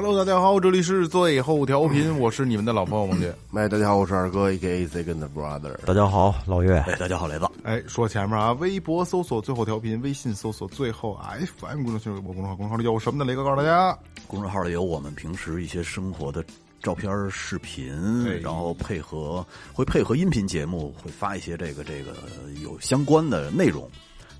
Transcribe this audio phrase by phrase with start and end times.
[0.00, 3.34] Hello，大家好，这里是最后调频， 我是你们的老朋友王杰。
[3.52, 5.74] 哎，大家好，我是二哥，A K A Second Brother。
[5.84, 6.78] 大家好，老岳。
[6.78, 7.50] 哎，大家好，雷子。
[7.64, 11.18] 哎，说前面啊，微博搜索最后调频，微信搜索最后
[11.58, 13.28] FM 公众号，我公众号公众号里有什么呢？
[13.28, 16.44] 雷哥告诉大家，公众号里有我们平时一些生活的
[16.80, 17.92] 照片、视频，
[18.40, 22.14] 然后配合会配合音频节目，会发一些这个这个
[22.62, 23.90] 有相关的内容。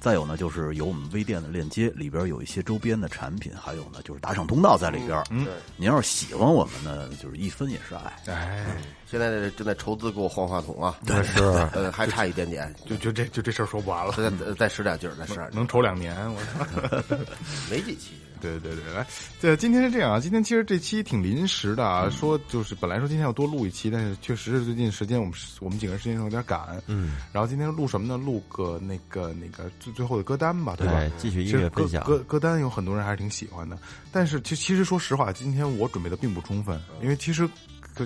[0.00, 5.22] 再有呢，就是有我们微店的链接，里边有一些周边的产品，还有呢，就是打赏通道在里边。
[5.30, 5.46] 嗯，
[5.76, 8.32] 您要是喜欢我们呢，就是一分也是爱。
[8.32, 8.66] 哎，
[9.10, 17.16] 现在正在筹资给我换话筒啊，对，是，呃，还差一点点，就就这就这事儿说不完了，再再使点劲儿，再使点劲儿，能筹两年，我操。
[17.70, 18.12] 没几期。
[18.40, 19.06] 对对对，来，
[19.40, 28.16] 这今天是这样啊，今天其实这期挺临时的啊，说就是本来说今天要多录一期，但是确实是最近时间我们我们几个人时间有点赶，嗯，然后今天录什么呢？
[28.16, 31.02] 录个那个那个最最后的歌单吧，对吧？
[31.16, 32.04] 继续音乐分享。
[32.04, 33.78] 歌歌单有很多人还是挺喜欢的，
[34.10, 37.48] 但是其其实说实话，今天我准备的并不充分，因为其实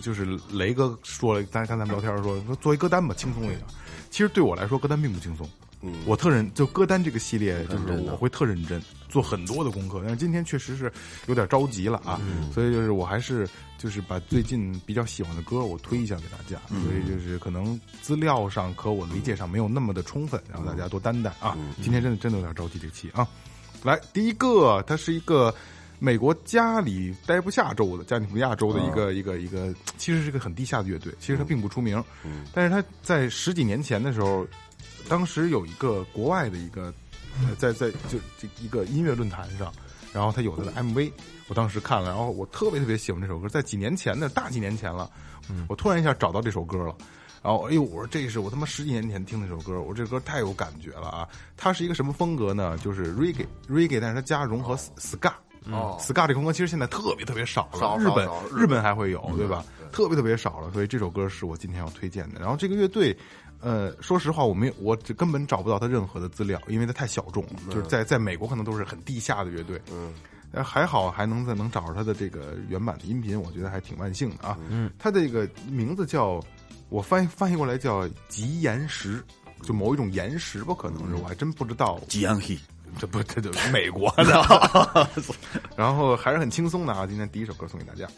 [0.00, 3.60] 就是雷哥说了，咱刚才聊天说说做一歌单吧，轻松一点。
[4.10, 5.48] 其实对我来说，歌单并不轻松。
[5.82, 10.00] 嗯，我特认就歌单这个系列，就是我会特认真做很多的功课。
[10.00, 10.90] 但是今天确实是
[11.26, 12.20] 有点着急了啊，
[12.54, 13.48] 所以就是我还是
[13.78, 16.56] 就是把最近比较喜欢的歌我推一下给大家。
[16.68, 21.58] 所以就是可能资料上和我理解上没有那么的充分，然后大家多担待啊。
[21.82, 23.26] 今天真的真的有点着急这期啊。
[23.82, 25.52] 来，第一个，它是一个
[25.98, 32.00] 美国加里待不下州的加利福尼亚州的一个一个一个，其实是个很地下的乐队，其实它并不出名，
[32.54, 34.46] 但是它在十几年前的时候。
[35.08, 36.92] 当时有一个国外的一个，
[37.58, 39.72] 在在就这一个音乐论坛上，
[40.12, 41.10] 然后他有他的 MV，
[41.48, 45.10] 我当时看了，然后我特别特别喜欢这首歌，在几年前的大几年前了，
[45.68, 46.94] 我突然一下找到这首歌了，
[47.42, 51.28] 然后哎呦，我说这是我他妈十几年前听那首歌，我这歌太有感觉了啊！
[51.56, 52.76] 它是一个什么风格呢？
[52.78, 55.32] 就是 Reggae Reggae，但是它加融合 Ska，
[55.70, 59.64] 哦，Ska 这风格其实现在特别特别少了，日本日本还会有对吧？
[59.90, 62.40] 特别特别少了，所以这首歌是我今天要推荐的。
[62.40, 63.16] 然后这个乐队。
[63.62, 67.50] 呃，说实话，我没我这根本找不到他任何的资料，因为他太小众了。
[67.70, 69.80] 就是在在美国可能都是很地下的乐队。
[69.92, 70.12] 嗯，
[70.64, 74.58] 还好还能再能找着他的这个原版的音频，我觉得还挺万幸的啊。
[74.68, 76.42] 嗯，他这个名字叫，
[76.88, 79.22] 我翻译翻译过来叫极岩石，
[79.62, 82.00] 就某一种岩石吧，可能是我还真不知道。
[82.08, 82.58] 极岩石，
[82.98, 85.06] 这不这就是美国的。
[85.76, 88.08] 然后还是很轻松的啊，今天第一首歌送给大家。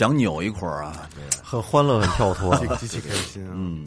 [0.00, 1.06] 想扭一会儿啊。
[1.44, 2.56] 很欢乐，很跳脱。
[2.56, 3.46] 极 极其开心。
[3.52, 3.86] 嗯，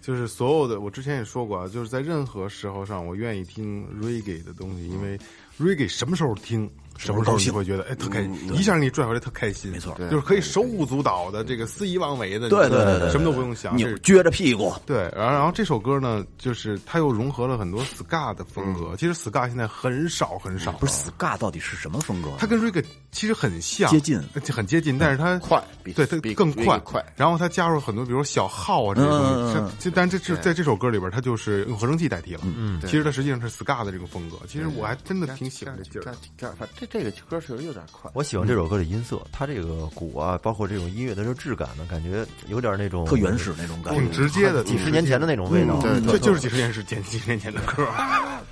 [0.00, 5.18] 就是所有的，我之前也说过啊，就是在任何时候上，我愿意听 reggae 的东西，因为
[5.58, 6.70] reggae 什么时候听。
[6.96, 22.30] 什么时候你会觉得哎特开心，一下给你拽回来特开心，没错，就是可以手舞足蹈的，这个肆意妄为的，对对对对，什么都不用想，扭撅着屁股，对，然后然后这首歌呢，就是它又融合了很多 ska 的风格，其实 ska 现在很少很少，不是 ska 到底是什么风格？
[22.38, 24.16] 它跟 reggae 其实很像，接近，
[24.52, 25.60] 很接近，但是它快，
[25.96, 37.54] 对它更快，快，然后它加入很多，比如说小号啊这些东西，就但这这在这首歌里边，它就是用合成器代替了，嗯，其实它实际上是 ska 的这个风格，其实我还真的挺喜欢这劲儿，这这个歌是。
[37.64, 45.78] 有点快，我喜欢这首歌的音色，它这个鼓啊，包括这种音乐的这个质感呢，感觉有点那种特原始那种感觉，挺直接的，几十年前的那种味道。
[45.80, 47.86] 对，这就是几十年是前几十年前的歌，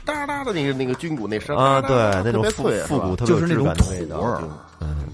[0.04, 4.40] 哒哒的那个那个军鼓那声啊，对，那种复复古特别就是那种土味儿，
[4.80, 5.08] 嗯，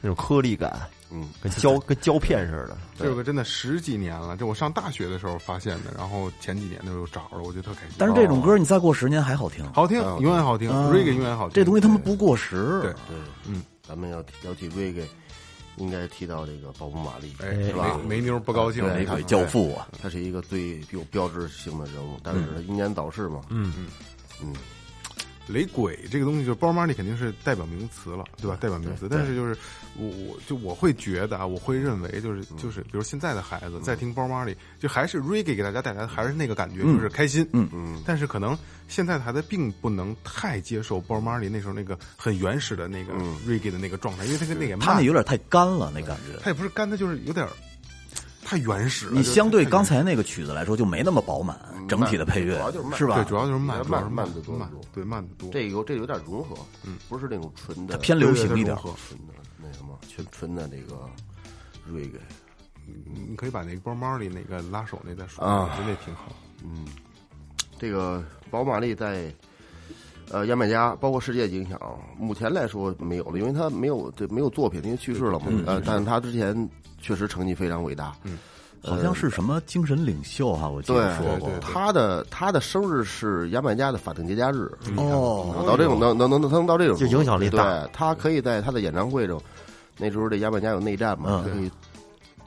[0.00, 0.80] 那种颗粒感，
[1.12, 2.76] 嗯，跟胶 跟胶片似的。
[2.98, 7.96] 这首歌真的十几年了，就我上大学的时候发现的，然后前几年的时候找着，我觉得特开心。
[7.98, 11.54] 但是这种歌你再过十年还好听，好听，永远好听，reggae 永远好听。
[11.54, 13.16] 这东西他们不过时，对对，
[13.46, 13.62] 嗯。
[13.82, 15.04] 咱们要要提 reggae，
[15.74, 17.98] 应该提到这个鲍勃·马利，是吧？
[18.06, 23.40] 没妞不高兴，玫瑰教父啊，他是一个最有标志性的人物，但是他英年早逝嘛。
[23.48, 23.86] 嗯嗯
[24.44, 24.54] 嗯，
[25.46, 28.56] 雷鬼这个东西，就是包马利肯定是代表名词了，对吧？
[28.60, 29.56] 代表名词，但是就是
[29.96, 37.46] 我我就我会觉得啊，我会认为就是就是，比如现在的孩子在听包马利，就还是 reggae 给大家带来的还是那个感觉，就是开心。
[37.52, 38.02] 嗯嗯。
[38.06, 38.56] 但是可能
[38.88, 43.14] 现在的孩子并不能太接受包马利那时候那个很原始的那个
[43.46, 46.38] reggae 的那个状态，因为他跟那个他那有点太干了，那感觉。
[46.40, 47.46] 他也不是干，他就是有点。
[48.50, 49.12] 太原始了。
[49.12, 51.56] 你相对刚才那个曲子来说，就没那么饱满，
[51.88, 52.54] 整体的配乐
[52.96, 53.14] 是吧？
[53.14, 55.48] 对，主要就是慢，慢慢的多，慢对慢的多。
[55.52, 61.00] 这有这有点融合，嗯，不是那种纯的，偏流行一点，纯的那什么，纯纯的那个
[61.88, 62.18] reggae。
[63.04, 66.32] 你可以把那个包猫里那个拉手那再说啊，我觉得那挺好。
[66.64, 66.88] 嗯，
[67.78, 68.20] 这个
[68.50, 69.32] 宝马力在
[70.30, 71.78] 呃牙买加，包括世界影响，
[72.18, 75.46] 目前来说没有了，因为他没有对没有作品，因为去世了嘛。
[75.66, 76.68] 呃，但是他之前。
[77.02, 78.36] 确实成绩非常伟大，嗯，
[78.84, 81.48] 好像是什么精神领袖哈，我记得说过。
[81.58, 87.86] 他的他的生日是牙买加的法定节假日哦，到这种能能能能到这种就影响力大。
[87.90, 89.40] 他可以在他的演唱会中，
[89.96, 91.70] 那时候这牙买加有内战嘛，可以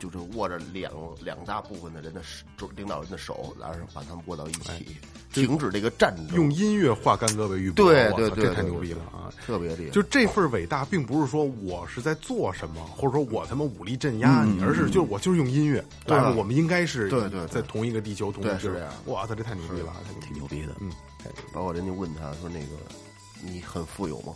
[0.03, 0.91] 就是握着两
[1.23, 4.97] 两大部分的人的手，领导人的手，然后把他们握到一起。
[5.31, 9.33] 停止这个战争，用音乐化干戈为玉帛，对对对，这太牛逼了啊！
[9.43, 9.89] 特别厉害。
[9.91, 15.83] 就这份伟大，并不是说我是在做什么，或者说我他妈武力镇压你，而是就是我就是用音乐。
[16.05, 18.93] 对，我们应该是对对，在同一个地球，同一个是这样。
[19.05, 20.75] 哇他，这太牛逼了，挺牛逼的。
[20.81, 20.91] 嗯，
[21.53, 22.75] 包括人家问他说：“那个
[23.41, 24.33] 你很富有吗？”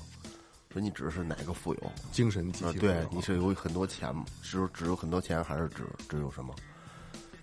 [0.72, 1.92] 说你指的是哪个富有？
[2.12, 4.26] 精神极其对，你是有很多钱吗？
[4.42, 6.54] 是只有很多钱，还是只只有什么？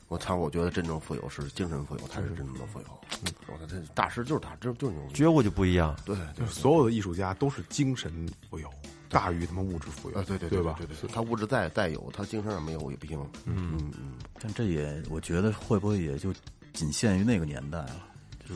[0.09, 0.37] 我操！
[0.37, 2.87] 我觉得真正富有是精神富有，才是真正的富有。
[3.25, 5.97] 嗯，我操，这大师就是他，这就是觉悟就不一样。
[6.05, 8.71] 对，就所有的艺术家都是精神富有
[9.09, 10.19] 大于他妈物质富有。
[10.19, 10.75] 啊，对对对吧？
[10.77, 13.19] 对对对，他物质再再有，他精神上没有也不行。
[13.47, 14.13] 嗯嗯嗯。
[14.41, 16.33] 但这也，我觉得会不会也就
[16.75, 18.07] 仅限于那个年代了？
[18.47, 18.55] 就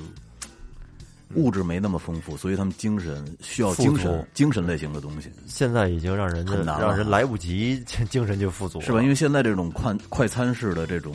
[1.34, 5.30] 物质没那么丰富，所以他们精神需要精神精神类型的东西。
[5.46, 9.02] 现在已经让人很难，让人来不及精神就富足，是吧？
[9.02, 11.14] 因为现在这种快快餐式的这种，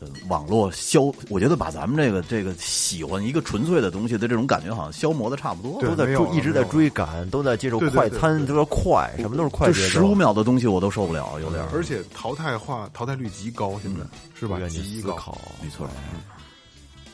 [0.00, 9.68] 呃，网络消，我觉得把咱们这个这个喜欢一个纯粹的东西的这种感觉，好像消磨的差不多，都在追，一直在追赶，都在接受快餐，都要快，什么都是快。
[9.68, 11.62] 这十五秒的东西我都受不了，有点。
[11.72, 14.00] 而且淘汰化淘汰率极高，现在
[14.34, 14.58] 是吧？
[14.68, 15.88] 极高，没错。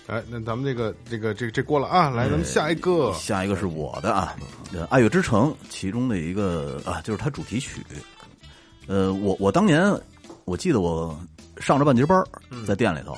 [0.09, 4.35] 哎，那咱们这个这个这这过了啊，来，咱们下一个，下一个是我的啊，
[4.87, 7.83] 《爱乐之城》其中的一个啊，就是它主题曲。
[8.87, 9.95] 呃，我我当年
[10.47, 11.15] 我记得我
[11.59, 12.25] 上着半截班
[12.67, 13.15] 在店里头，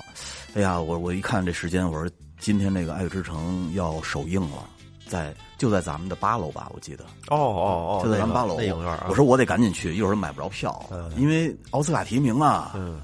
[0.55, 4.69] 哎呀，我我一看这时间，我说今天这个《爱乐之城》要首映了，
[5.07, 7.05] 在就在咱们的八楼吧，我记得。
[7.29, 8.99] 哦哦哦，就在咱们八楼那影院。
[9.09, 10.85] 我说我得赶紧去，一会儿买不着票，
[11.17, 13.01] 因为奥斯卡提名啊，嗯，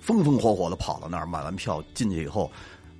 [0.00, 2.50] 风风火火的跑到那儿买完票进去以后。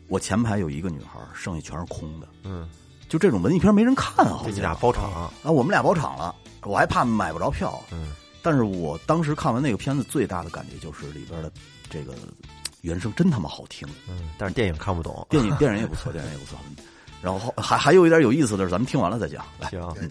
[0.09, 2.27] 我前排有一个女孩，剩下全是空的。
[2.45, 2.69] 嗯，
[3.09, 7.79] 就这种文艺片没人看，好像这你俩包场，啊，我们俩包场了，我还怕买不着票。
[7.93, 11.53] 嗯，但是我当时看完那个片子，最大的感觉就是里边的
[11.91, 12.15] 这个
[12.81, 13.87] 原声真他妈好听。
[14.09, 15.27] 嗯，但是电影看不懂。
[15.31, 16.59] 电影电影也不错，电影也不错。
[17.21, 19.45] 然后还还有一点有意思的是，咱们听完了再讲。
[19.59, 20.11] 来，行，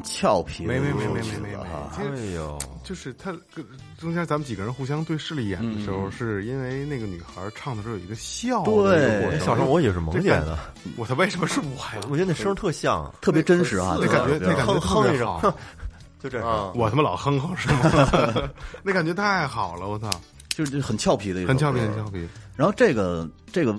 [0.00, 3.64] 很俏皮的没没没没没曲子没没哈，其实哎呦，就是他跟
[3.98, 9.40] 中间咱们几个人互相对视了一眼的时候，是因为那个女孩唱的时候有一个笑的一个对过程。
[9.40, 10.58] 小时候我以为是萌姐的，
[10.96, 12.00] 我他为什么是我呀？
[12.08, 15.58] 我觉得那声儿特像，特别真实啊，那感觉对那感觉哼哼一声特别好，
[16.20, 16.48] 就这样。
[16.48, 18.50] 啊，我他妈老哼哼是吗？
[18.82, 20.08] 那感觉太好了，我操，
[20.48, 22.26] 就是很俏皮的一首很俏皮，很俏皮。
[22.56, 23.78] 然后这个这个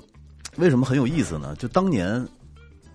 [0.57, 1.55] 为什么很有意思呢？
[1.57, 2.25] 就当年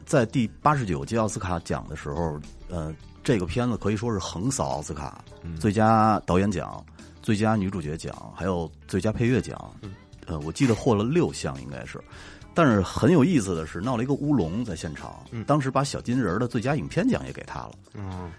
[0.05, 2.95] 在第八十九届奥斯卡奖的时候，呃，
[3.27, 5.21] 这个片子可以说是横扫奥斯卡，
[5.59, 6.81] 最佳导演奖、
[7.21, 9.61] 最佳女主角奖，还有最佳配乐奖。
[10.27, 12.01] 呃，我记得获了六项，应该是。
[12.55, 17.73] 但是很有意思的是，闹了一个乌龙在现场，当时把小金人的最佳影片奖也给他了。
[17.95, 18.31] 嗯，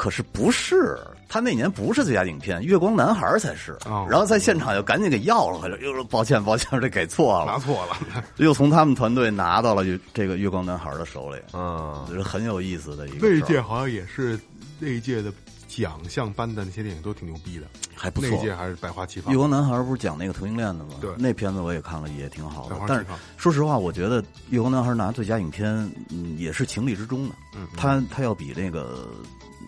[0.00, 3.76] 可是不是，他那年不是最佳影片，《月光男孩》才是。
[3.84, 7.98] 哦然后在现场又赶紧给要了回来，又说抱歉抱歉， 这给错了，拿错了。
[8.38, 14.40] 又从他们团队拿到了这个《月光男孩》的手里，嗯，这是很有意思的一个那一届好像也是
[14.78, 15.30] 那一届的
[15.68, 18.40] 奖项颁的那些电影都挺牛逼的，还不错那一。
[18.40, 19.36] 届还是百花齐放月。
[19.36, 20.94] 光男孩不是讲那个同性恋的吗？
[21.02, 23.04] 对那片子我也看了，也挺好的但是
[23.36, 25.68] 说实话，我觉得《月光男孩》拿最佳影片，
[26.08, 27.34] 嗯，也是情理之中的。
[27.54, 29.06] 嗯，他他要比那个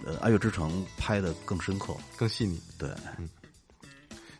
[0.05, 1.95] 呃《爱乐之城》拍的更深刻。
[2.17, 2.61] 更细腻。
[2.79, 3.29] 对，嗯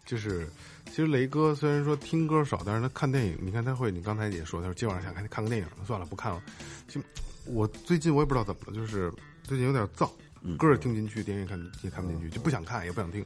[0.05, 0.47] 就是，
[0.87, 6.43] 其实雷哥虽然说听歌少，但是他看电影，你看他会，你刚才也说，他说今晚上想看看个电影，算了，不看了。
[6.87, 7.01] 就
[7.47, 9.11] 我最近我也不知道怎么了，就是
[9.43, 10.11] 最近有点燥，
[10.43, 13.25] 嗯歌也听不进去，电影也看也看不进去，就不想看，也不想听，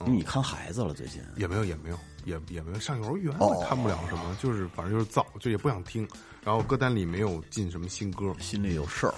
[0.00, 1.22] 因为你看孩子了最近。
[1.36, 6.08] 也没有也没有也也没有上幼儿园哦，看不了什么，就是反正就是燥，就也不想听，
[6.42, 9.14] 然后歌单里没有进什么新歌，心里有事儿，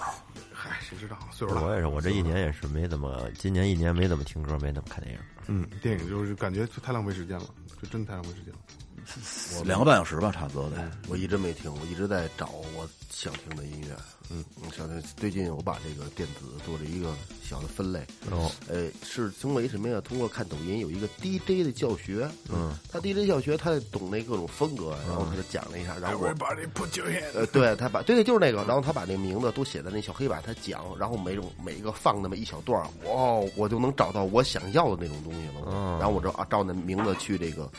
[0.67, 1.61] 嗨，谁知道，岁数大。
[1.61, 5.19] 我也是，我这一年也是没怎么，今年一年没怎么听歌，没怎么看电影。
[5.47, 7.45] 嗯，电影就是感觉太浪费时间了，
[7.79, 8.59] 就真的太浪费时间了。
[9.65, 10.91] 两个半小时吧，差不多的。
[11.07, 13.95] 我一直没听，我一直在找我想听的音乐。
[14.31, 14.99] 嗯，我想听。
[15.15, 17.13] 最近我把这个电子做了一个
[17.47, 17.99] 小的分类。
[18.31, 20.01] 哦，呃，是通过什么呀？
[20.01, 22.27] 通过看抖音有一个 DJ 的教学。
[22.51, 27.31] 嗯，他 DJ 教学，他懂那各种风格，然后他就讲了一下，然后我 Everybody put your hand。
[27.35, 35.65] 呃，对他把对对就是那个，然后他把那名字都写在那小黑板，他讲，然后每种每一个放那么一小段儿，哇，我就能找到我想要的那种东西了。
[35.67, 37.69] 嗯然后我就啊照那名字去这个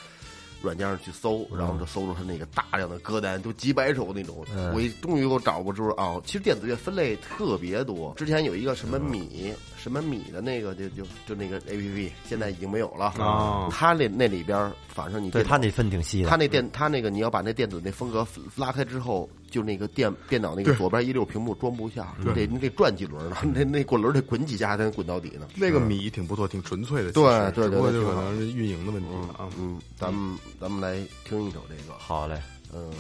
[0.63, 4.45] 软件上去搜，然后就搜出他那个大量的歌单，就几百首那种。
[4.55, 8.13] 嗯我一终于给我找不出啊，其实电子乐分类特别多。
[8.17, 9.55] 之前有一个什么米、
[9.87, 13.15] 什么米的那个，就就就那个 A P P，现在已经没有了。
[13.19, 13.69] 哦。
[13.71, 18.27] 他那那里边，反正你对他那分挺细的，他那电，他那个你要把那电子那风格
[18.57, 25.47] 拉开之后，就那个电电脑那个左边一溜屏幕装不下，你得你得转几轮呢，那那滚轮得滚几下才能滚到底呢。
[25.55, 27.13] 那个米挺不错，挺纯粹的。
[27.13, 29.49] 对对对只不过就对挺好可能是运营的问题了啊。
[29.57, 32.43] 嗯，咱们咱们来听一首这个，好嘞，
[32.75, 32.91] 嗯，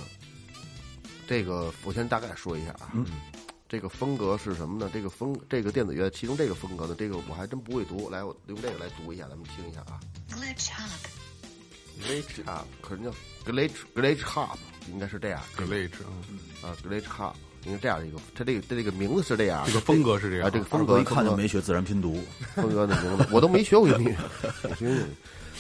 [1.27, 3.05] 这个我先大概说一下啊，嗯，
[3.69, 4.89] 这个风格是什么呢？
[4.93, 9.99] 这个风这个电子乐，其中这个风格呢，这个我还真不会读，来，我用这个来读一下，咱们听一下啊。
[10.31, 11.07] Glitch hop.
[12.01, 13.11] Glitch Hop，可能叫
[13.45, 14.57] Glitch Glitch Hop，
[14.89, 15.41] 应该是这样。
[15.57, 16.05] 这位置
[16.63, 17.33] 啊，啊，Glitch Hop，
[17.65, 22.21] 应该这样一个，它这个它这个名字是这样，这个风格是这样啊，这个风格一看就没学自然拼读，
[22.55, 24.17] 风格的名字，我都没学过英语，
[24.81, 25.03] 英语。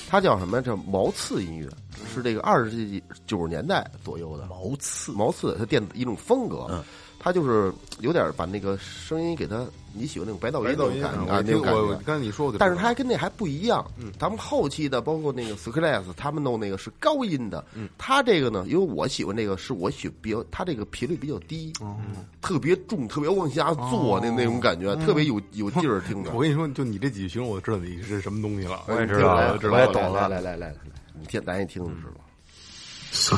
[0.08, 0.62] 它叫什么？
[0.62, 1.68] 叫毛刺音乐，
[2.14, 6.66] 是这个二十世纪九十年代左右的毛刺毛刺，它电子一种风格。
[6.70, 6.84] 嗯
[7.26, 10.60] 它就是有点把那个声音给他，你喜欢那种白噪
[10.92, 11.92] 音感觉啊，那我。
[12.06, 21.96] 刚才你说我就，但是他还跟那还不一样，嗯，咱们后期的包括那个 Skrillex 他们弄那个是高音的，嗯，他这个呢，因为我喜欢这个是我喜比较，他这个频率比较低，哦，
[22.40, 26.30] 特别重，特别往下坐那那种感觉，特别有有劲儿听着。
[26.38, 28.84] 我跟你说，就你这几句形容，我知道你是什么东西了。
[28.86, 30.76] 我也知道我也懂了来来来来来，
[31.18, 33.36] 你听，咱也听就知道。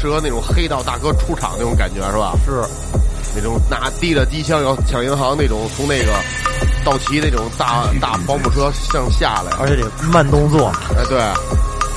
[0.00, 2.34] 适合那种黑道大哥出场那种感觉，是吧？
[2.44, 2.62] 是，
[3.34, 6.12] 那种拿提着机枪要抢银行那种，从那个
[6.84, 11.18] 道奇那种大大保姆车向下来，而且得慢动作，哎，对，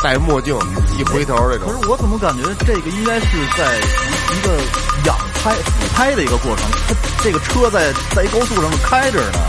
[0.01, 0.55] 戴墨镜
[0.97, 3.25] 一回头那种可，是我怎么感觉这个应该是
[3.57, 4.57] 在一个
[5.05, 9.39] 仰拍俯拍的一个过程，它这个车在在一高速上开着呢，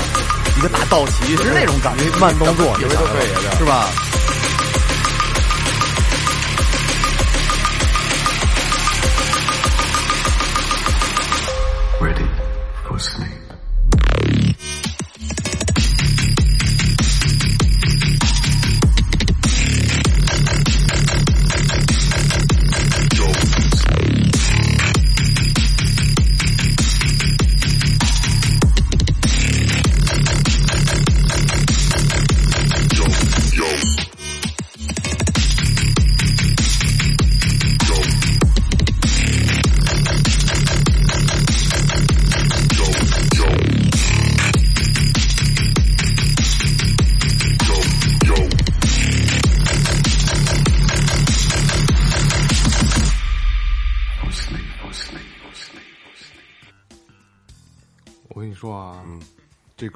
[0.59, 3.57] 一个大道奇是那种感觉，慢动作，以为都可以的。
[3.59, 3.89] 是吧？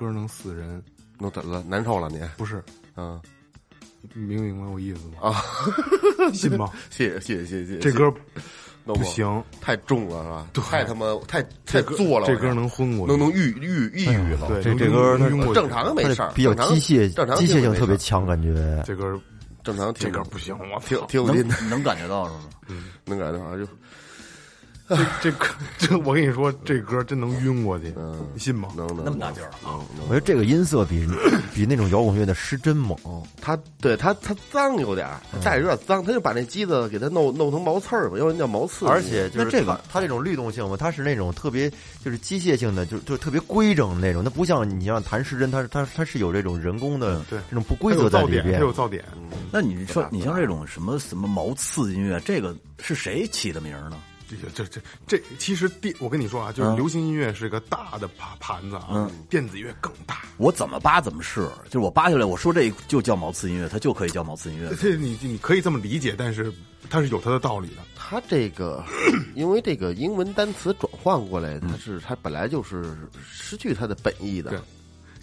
[0.05, 0.83] 歌能死人，
[1.19, 1.65] 那怎么了？
[1.67, 2.21] 难受了你？
[2.37, 2.63] 不是？
[2.97, 3.21] 嗯
[4.15, 5.31] 你明明白我意思吗？
[5.31, 5.41] 啊，
[6.35, 6.71] 信吗？
[6.91, 7.79] 谢谢谢谢谢谢。
[7.79, 8.11] 这歌
[8.85, 10.47] 不不，行，太重了是吧？
[10.53, 14.47] 对太他妈太太做了，这歌能昏过去，能能抑郁抑郁了。
[14.49, 15.17] 对，这这歌
[15.55, 18.83] 正常的没它事儿，比较机械，正常机械性特别强，感觉。
[18.85, 19.19] 这歌
[19.63, 21.07] 正常听这歌不行，我挺操！
[21.07, 22.41] 挺有劲的，能能感觉到是吗？
[23.07, 23.65] 能感觉到就
[25.23, 25.47] 这歌，
[25.79, 27.95] 这我跟你说，这歌真能晕过去，
[28.35, 28.69] 你信吗？
[28.77, 29.81] 能能那么大劲儿啊！
[30.03, 31.09] 我觉得这个音色比
[31.55, 32.95] 比那种摇滚乐的失真猛。
[33.41, 38.87] 他对他他脏有点儿，带着有点脏，他就把那机子给他弄弄成毛刺儿吧，要不然叫毛刺。
[38.87, 41.71] 而且就是这个它它这种律动性嘛，它是那种特别
[42.05, 44.23] 就是机械性的，就就特别规整那种。
[44.23, 48.61] 它不像你像弹失真，它它它是有这种人工的对这种不规则噪点，它在里边。
[48.61, 49.03] 有噪点。
[49.51, 53.97] 那你说，你像这种什么什么毛刺音乐，这个是谁起的名儿呢？
[54.29, 60.23] 这个这这这，其实电，我跟你说啊，就是嗯流行音乐是个大的盘盘子啊，嗯电子乐更大。
[60.37, 64.75] 我怎么扒怎么是，就是我扒下来，我说这就叫毛刺音乐，它就可以叫毛刺音乐。
[64.77, 66.53] 这你你可以这么理解，但是
[66.91, 67.83] 它是有它的道理的。
[67.95, 68.85] 它这个，
[69.35, 74.59] 因为这个英文单词转换过来，它是它本来就是失去它的本意的对。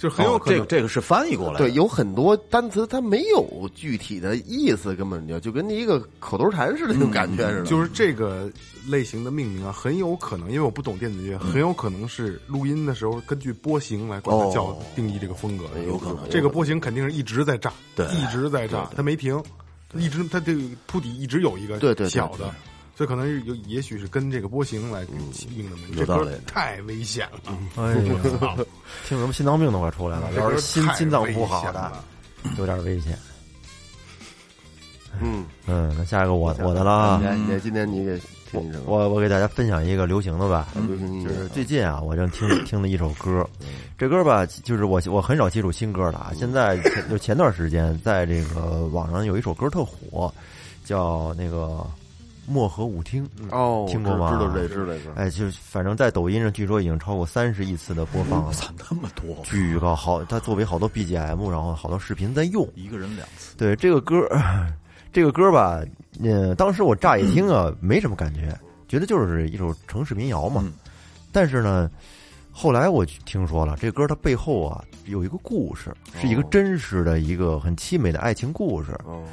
[0.02, 7.66] 就很有哦可能、这个这个是翻译过来的，对，有很多单词它没有具体的意思，根本就就跟一个口头禅似的那种感觉似的。
[7.66, 8.50] 就是这个
[8.88, 15.84] 类型的命名啊，很有可能，因为我不懂电子乐，很有可能是录音的时候根据波形来管它叫哦定义这个风格的。
[15.84, 19.40] 有可能这个波形肯定是一直在炸，对一直在炸，它没停，
[19.94, 22.52] 一直它这个铺底一直有一个对对对小的。
[23.02, 25.88] 所以可能是有，也许是跟这个波形来起命的名。
[25.96, 28.56] 这歌有道理太危险了，哎呀，
[29.10, 30.32] 听什么心脏病都快出来了。
[30.34, 31.92] 要是心心脏不好的，
[32.60, 33.18] 有点危险。
[35.20, 37.22] 嗯，嗯，那下一个我我的了啊
[37.64, 38.22] 今天你给
[38.86, 43.44] 我我给大家分享一个流行的吧，流行就是最近啊，我正听 听了一首歌，
[43.98, 46.32] 这歌吧，就是我我很少接触新歌的啊。
[46.38, 50.32] 现在前就前段时间在这个网上有一首歌特火，
[50.86, 51.58] 叫那个
[52.47, 53.23] 《漠河舞厅》。
[53.51, 55.13] 哦，听过吗知道这知道这个。
[55.15, 59.95] 哎，就是反正在抖音上，据说已经超过三十亿次的播放了，我操，那么多，巨高。
[59.95, 62.67] 好，它作为好多 BGM，然后好多视频在用。
[62.75, 64.27] 一个人两次，对这个歌，
[65.13, 65.82] 这个歌吧，
[66.23, 70.62] 呃，当时我乍一听啊，没什么感觉，觉得就是一首城市民谣嘛。
[70.65, 70.73] 嗯
[71.34, 71.89] 但是呢，
[72.51, 78.91] 后来我听说了，这歌它背后啊有一个故事，是一个真实的一个很凄美的爱情故事。
[79.06, 79.23] 哦，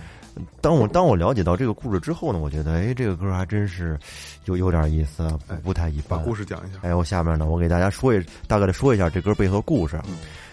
[0.60, 3.98] 当我当我了解到这个故事之后呢，我觉得，哎，这个歌还真是
[4.46, 6.18] 有有点意思，不不太一般。
[6.18, 6.78] 把故事讲一下。
[6.82, 10.00] 哎，我下面呢，我给大家说一大概的说一下这歌背后故事。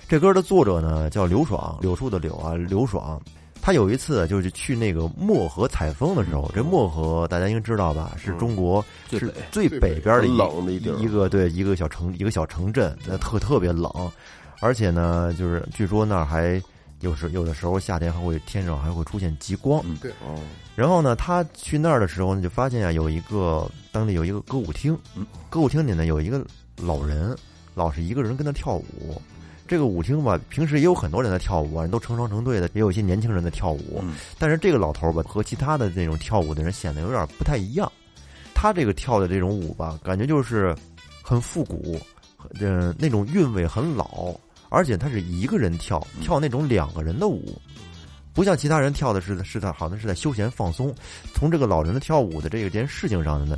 [0.08, 3.20] 这歌的作者呢叫刘爽，柳树的柳啊，刘爽。
[3.62, 13.92] 他有一次就是去那个漠河采风的时候，这漠河大家应该知道吧，是中国是最北边的一很冷的一地一个对一个小城一个小城镇，那特特别冷，
[14.60, 16.62] 而且呢，就是据说那儿还
[17.02, 19.82] 有时有的时候夏天还会天上还会出现极光。
[19.86, 20.40] 嗯对哦，
[20.76, 26.46] 然后呢，他去那儿的时候呢，就发现啊，有一个当地有一个歌舞厅，嗯，歌舞厅里呢有一个
[26.78, 27.36] 老人，
[27.74, 29.22] 老是一个人跟他跳舞。
[29.68, 34.00] 这个舞厅吧，平时也有很多人在跳舞啊，人都成双成对的，也有一些年轻人在跳舞。
[34.04, 37.92] 嗯但是这个老头儿吧，和其他的那种跳舞的人显得有点不太一样。
[38.54, 40.76] 他这个跳的这种舞吧，感觉就是
[41.24, 42.00] 很复古，
[42.60, 44.34] 呃，那种韵味很老，
[44.70, 47.60] 而且他是一个人跳，跳那种两个人的舞。
[48.34, 50.94] 不像其他人跳的是是在好像是在休闲放松，
[51.34, 53.58] 从这个老人的跳舞的这个件事情上呢，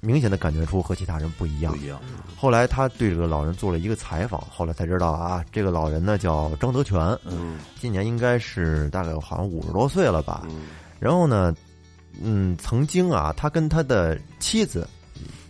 [0.00, 1.78] 明显的感觉出和其他人不一样不。
[1.78, 2.00] 一样。
[2.34, 10.46] 后来他对这个老人做了一个采访，后来才知道啊，这个老人呢叫张德全，嗯今年应该是大概好像五十多岁了吧。
[10.48, 10.62] 嗯
[10.98, 11.54] 然后呢，
[12.22, 14.88] 嗯，曾经啊，他跟他的妻子，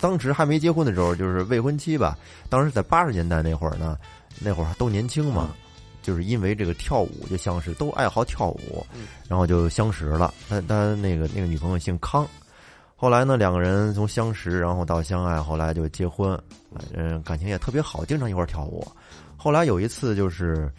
[0.00, 2.18] 当时还没结婚的时候，就是未婚妻吧。
[2.48, 3.96] 当时在八十年代那会儿呢，
[4.40, 5.54] 那会儿都年轻嘛，
[6.02, 8.86] 就是因为这个跳舞就相识，都爱好跳舞，
[9.28, 10.32] 然后就相识了。
[10.48, 12.26] 他他那个那个女朋友姓康，
[12.96, 16.38] 后来呢，两个人从相识，然后到相爱，后来就结婚，
[16.92, 18.86] 嗯，感情也特别好，经常一块儿跳舞。
[19.36, 20.72] 后来有一次就是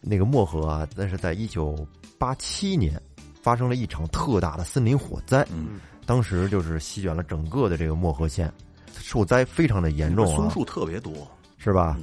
[0.00, 1.76] 那个漠河啊，那是在一九
[2.18, 3.00] 八七年
[3.42, 8.52] 发生了一场特大的森林火灾，嗯，当时就是席卷了整个的这个漠河县，
[8.98, 11.12] 受灾非常的严重啊，松树特别多，
[11.58, 11.98] 是吧？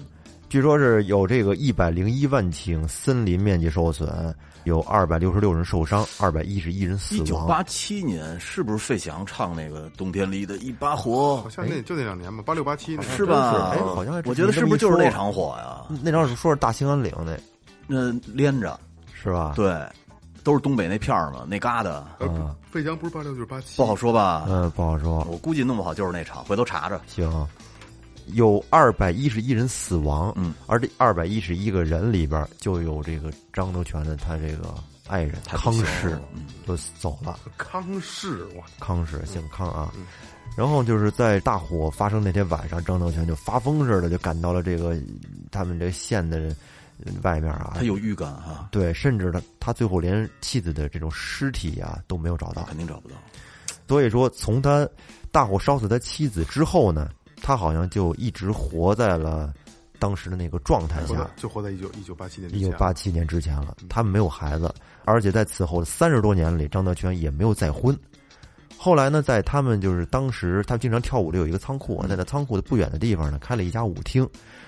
[0.53, 4.31] 据说是有这个一百零一万顷森林面积受损，
[4.65, 7.23] 有二百六十六人受伤，二百一十一人死亡。
[7.23, 11.49] 一九八七年是不是费翔唱那个冬天里的一把火好？
[11.49, 13.71] 像那就那两年吧，八六八七那是吧？
[13.71, 15.81] 哎好像还我觉得是不是就是那场火呀？
[16.03, 17.35] 那场是说是大兴安岭那
[17.87, 18.79] 那连着，
[19.11, 19.53] 是吧？
[19.55, 19.75] 对，
[20.43, 24.45] 都是东北那片儿嘛，那旮瘩嗯费翔不是八六就是八七，不好说吧？
[24.47, 25.25] 嗯，不好说。
[25.31, 27.01] 我估计弄不好就是那场，回头查查。
[27.07, 27.47] 行，
[28.27, 34.73] 有二百一十一人死亡，嗯，而这二百一十一个人里边就有这个张德全的他这个
[35.07, 37.38] 爱人康氏嗯就走了。
[37.57, 39.93] 康氏哇，康氏姓康啊。
[40.55, 44.95] 然后就是在大火发生那天晚上，张德全就发疯似的就赶到了这个
[45.51, 46.55] 他们这县的
[47.03, 47.73] 呃外面啊。
[47.75, 52.63] 他有预感啊，对，甚至他他最后连妻子的这种尸体啊都没有找到。
[52.63, 53.15] 肯定找不到。
[53.88, 54.88] 所以说，从他
[55.31, 57.09] 大火烧死他妻子之后呢，
[57.43, 59.53] 他好像就一直活在了
[59.99, 61.29] 当时的那个状态下。
[61.36, 64.73] 就活在一九一九八七年一九八七年之前了，他们没有孩子，
[65.06, 67.95] 而且在此后的三十多年里，张德全也没有再婚。
[68.75, 74.27] 后来呢，在他们就是当时他们经常跳舞的有一个仓库啊，在那仓库的不远的地方呢，开了一家舞厅，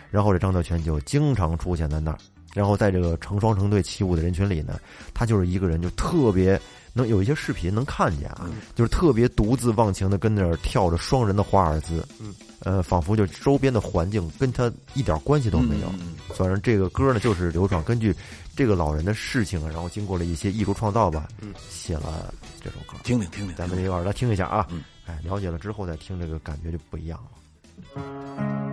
[0.10, 2.18] 然后这张德全就经常出现在那儿，
[2.54, 4.80] 然后在这个成双成对起舞的人群里呢，
[5.14, 6.58] 他就是一个人就特别
[6.94, 12.34] 能有一些视频能看见啊，就是特别独自忘情的跟那儿跳着双人的华尔兹，嗯，
[12.66, 15.88] 呃，仿佛就周边的环境跟他一点关系都没有。
[16.36, 18.14] 反正这个歌呢，就是刘爽根据
[18.56, 22.98] 这个老人的事情啊，然后经过了一些艺术创造吧，嗯写了这首歌。
[23.04, 28.65] 听听听听，咱们一块儿来听一下啊，嗯哎，了解了之后再听，这个感觉就不一样了。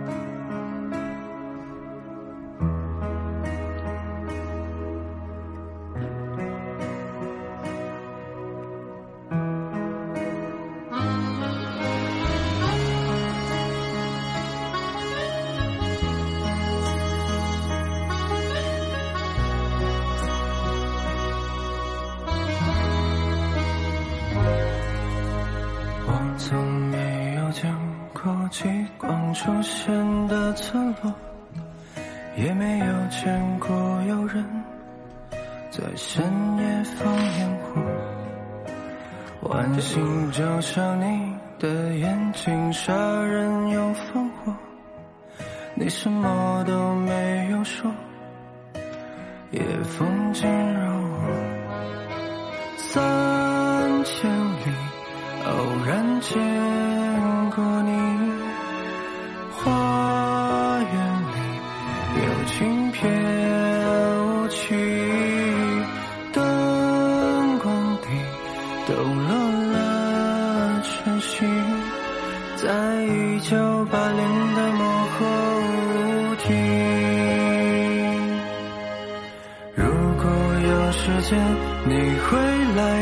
[28.53, 31.11] 极光出现的村落，
[32.37, 33.69] 也没有见过
[34.07, 34.45] 有人
[35.71, 36.23] 在深
[36.59, 37.81] 夜放烟火。
[39.49, 44.53] 晚星就像你的眼睛，杀人又放火，
[45.73, 47.91] 你什么都没有说，
[49.49, 51.17] 夜风惊扰我。
[52.77, 54.93] 三千里。
[55.45, 55.51] 偶
[55.85, 56.39] 然见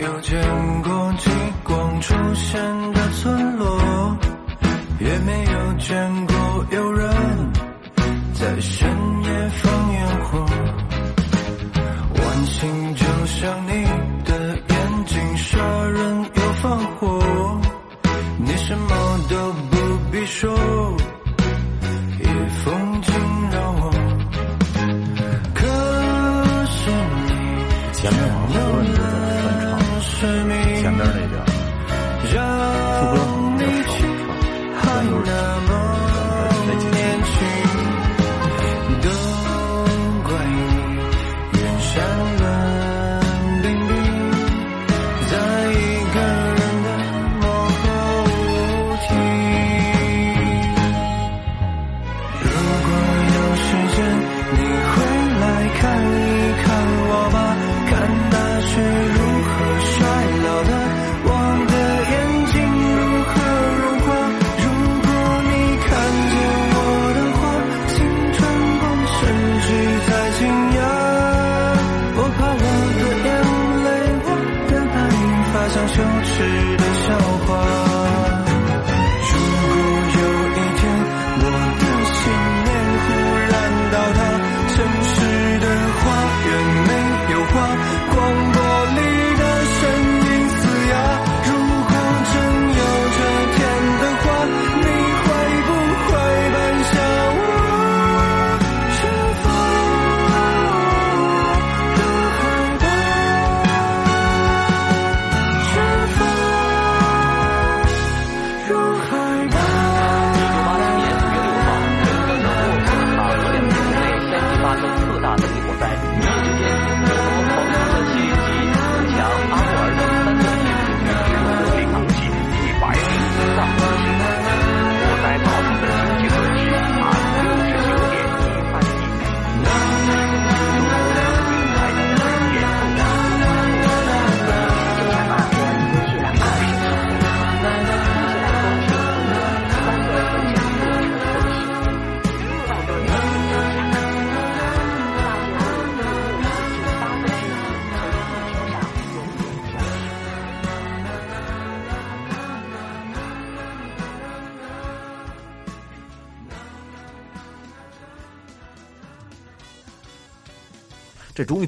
[0.00, 1.30] 有见过极
[1.62, 4.16] 光出现的村落，
[4.98, 7.10] 也没有见过有人
[8.32, 9.09] 在深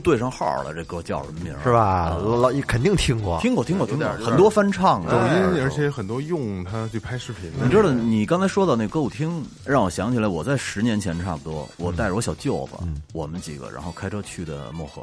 [0.02, 1.62] 对上号了，这歌叫什么名儿？
[1.62, 1.82] 是吧？
[1.82, 5.16] 啊老肯定听过，听过，听过，听过很多翻唱的抖。
[5.56, 7.64] 音，而且很多用它去拍视频的。
[7.64, 12.76] 你知道，你刚才说到那歌舞厅，让我想起来，我在十年前差不多，我带着我小舅子，
[13.12, 15.02] 我们几个，然后开车去的漠河。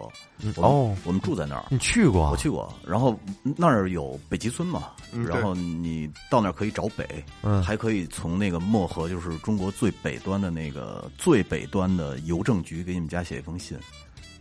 [0.55, 2.29] 哦我们住在那儿，你去过？
[2.31, 2.73] 我去过。
[2.88, 4.89] 然后那儿有北极村嘛，
[5.27, 7.05] 然后你到那儿可以找北，
[7.43, 13.77] 嗯还可以从那个漠河，就是中国最北端的那个最北端的邮政局给你们家写一封信。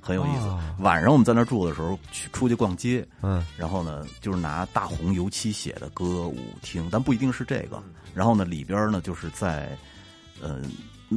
[0.09, 0.47] 很有意思。
[0.47, 7.83] 哦晚上我们在那儿住的时候，去出去逛街，嗯，然后呢，就是拿大红油漆写的歌舞厅，但不一定是这个。
[8.15, 9.77] 然后呢，里边呢就是在，
[10.41, 10.61] 呃，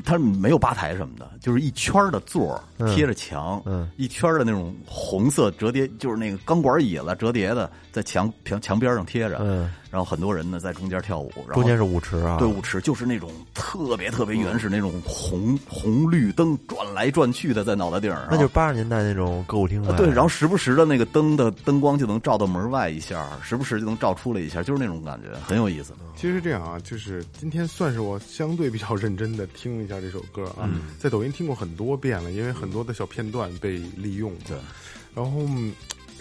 [0.04, 19.89] 它没有吧台什么的，就是一圈儿的座贴着墙，嗯一圈儿的那种红色折叠，就是那个钢管椅子折叠的，在墙墙墙边上贴着，嗯，然后很多人呢在中间跳舞，然后中间是舞池啊，对，舞池就是那种特别特别原始那种红红绿灯转来转去的在脑袋顶上，那就是八十年代那种歌舞厅呗。
[19.89, 25.93] 啊对，然后时不时的那个灯的灯光就能照到门外一下，时不时就能照出来一下，就是那种感觉，很有意思。
[26.15, 34.32] 其实是这样啊，就是今天算是我相对比较认真的听了一下这首歌啊，嗯在抖音听过很多遍了，因为很多的小片段被利用。
[34.47, 34.56] 对，
[35.13, 35.73] 然后嗯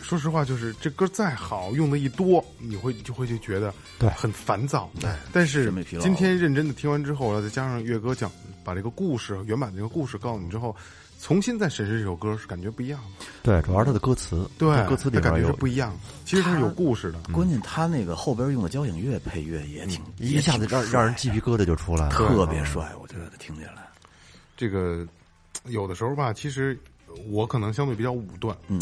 [0.02, 4.90] 说实话，就是这歌再好，用的一多，你会就会就觉得对很烦躁。
[5.32, 8.30] 但是今天认真的听完之后，然后再加上岳哥讲
[8.64, 10.74] 把这个故事原版这个故事告诉你之后，
[11.20, 13.26] 重新再审视这首歌是感觉不一样的。
[13.42, 15.98] 对，主要是它的歌词，对，歌词里感觉是不一样的。
[16.24, 17.18] 其实它是有故事的。
[17.32, 22.10] 关键他那个后边用的交响乐配乐也挺，一下子让让人鸡皮疙瘩就出来了。
[22.10, 23.88] 特别帅，我觉得听起来。
[24.56, 25.06] 这个
[25.66, 26.78] 有的时候吧，其实
[27.28, 28.80] 我可能相对比较武断，嗯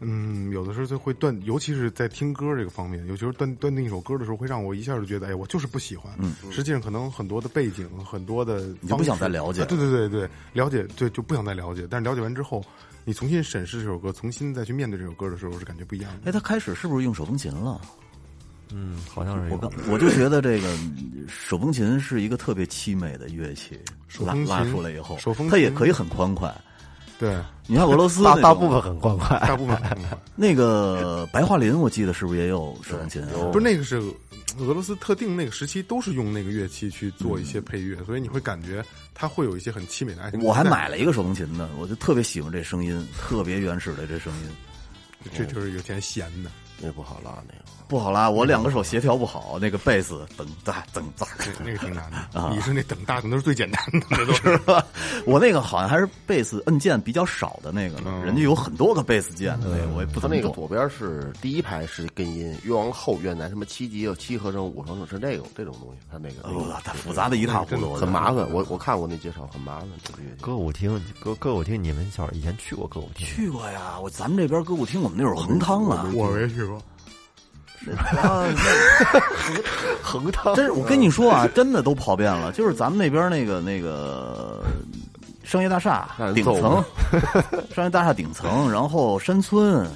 [0.00, 6.12] 嗯，有的时候就会断，尤其是在听歌这个方面，尤其是断断定一首歌的时候，会让我一下就觉得，哎，我就是不喜欢。
[6.18, 12.62] 嗯，实际上可能很多的背景，很多的你就不想再了解啊对对对对，了解对就不想再了解，但是了解完之后，
[13.04, 16.28] 你重新审视这首歌，重新再去面对这首歌的时候，是感觉不一样的。
[16.28, 17.80] 哎，他开始是不是用手风琴了？
[18.72, 20.76] 嗯，好像是我刚我就觉得这个
[21.28, 23.78] 手风琴是一个特别凄美的乐器，
[24.08, 26.52] 手风琴拉出来以后手风，琴它也可以很欢快。
[27.18, 33.50] 对，你看俄罗斯大大部分很欢快，大部分很快那个白桦林，我记得是不是也有手风琴啊？
[33.52, 33.96] 不是那个是
[34.58, 40.42] 俄罗斯特定那个时期都是用那个乐器去做一些配乐，所以你会感觉它会有一些很凄美的爱情。
[40.42, 44.50] 我还买了一个手风琴呢，我就特别喜欢这声音，特别原始的这声音。
[45.34, 46.50] 这就是有钱闲的。
[46.80, 47.64] 那不好拉那个。
[47.88, 51.26] 不好拉，我两个手协调不好，那个贝斯噔哒噔哒，
[51.64, 52.40] 那个挺难的。
[52.40, 54.56] 啊你是那等大的，那是最简单的，那都是。
[54.58, 54.84] 吧？
[55.24, 60.48] 我那个好像还是贝斯按键比较少的那个呢，人家有很多个贝斯键的那个，我也不它那个。
[60.50, 68.48] 左边是第一排是根音，越往后越难，什么七级有七和声、五和声是这种这种东西，它那个那哦，它复杂的一塌糊涂，很麻烦。
[68.52, 69.88] 我我看过那介绍，很麻烦。
[70.40, 73.26] 歌舞厅，歌歌舞厅，你们小时候以前去过歌舞厅？
[73.26, 76.82] 去过呀，我咱们这边歌舞厅，我们那会儿横汤啊，我没去过，啊，
[80.02, 82.52] 横汤真是我跟你说啊，真的都跑遍了。
[82.52, 84.62] 就是咱们那边那个那个
[85.44, 86.84] 商业大厦顶层，
[87.74, 89.86] 商业大厦顶层，然后山村，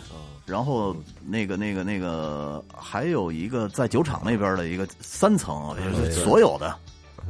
[0.47, 0.95] 然后
[1.27, 6.75] 那个那个那个还有一个在酒厂那边的一个三层，就是所有的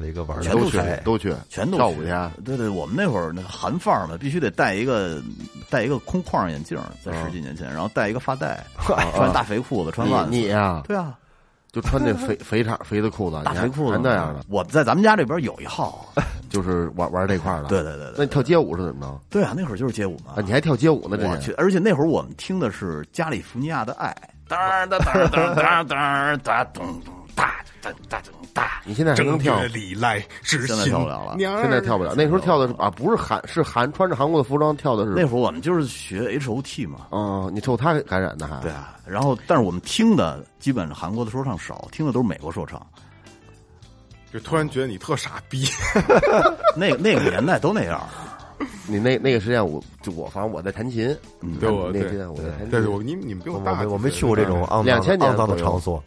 [0.07, 2.11] 一个玩儿全都去都去，全都跳舞去。
[2.11, 5.21] 啊对对，我们那会儿那韩范儿嘛，必须得戴一个
[5.69, 8.65] 戴一个空框眼镜，在十几年前，然后戴一个发带，
[9.15, 10.31] 穿大肥裤子，穿袜子。
[10.31, 11.15] 你你呀，对啊，
[11.73, 16.07] 就穿那肥肥衩肥的裤子， 大肥裤子那样的，我在咱们家这边有一号。
[16.51, 17.69] 就是玩玩这块儿的。
[17.69, 19.21] 对对对对那跳街舞是怎么着？
[19.31, 20.43] 对啊，那会儿就是街舞嘛啊，。
[20.45, 21.17] 你还跳街舞呢？
[21.17, 24.13] 这是我去，而且那会儿我们听的是加利福尼亚的爱，
[24.49, 28.83] 当当当当当当当咚咚哒噔哒噔哒。
[28.85, 29.63] 你现在还能跳？
[29.65, 32.15] 礼赖是现在跳不了了现在跳不了。
[32.17, 35.11] 那时候跳的是啊，不是韩，是韩穿着韩国的服装跳的是。
[35.11, 38.61] 那会儿我们就是学 H O T 嘛，嗯，你受他感染的还？
[38.61, 38.97] 对啊。
[39.07, 42.85] 然后，但是我们听的基本上韩国的说唱少，听的都是美国说唱。
[44.33, 45.65] 就突然觉得你特傻逼。
[46.77, 48.01] 那那个年代都那样，
[48.87, 51.17] 你那那个时间我就我反正我在弹琴，
[51.59, 56.01] 对我对那个时间我在弹琴，对，我你你们比我我大我没去过这种肮2000年脏肮脏的场所，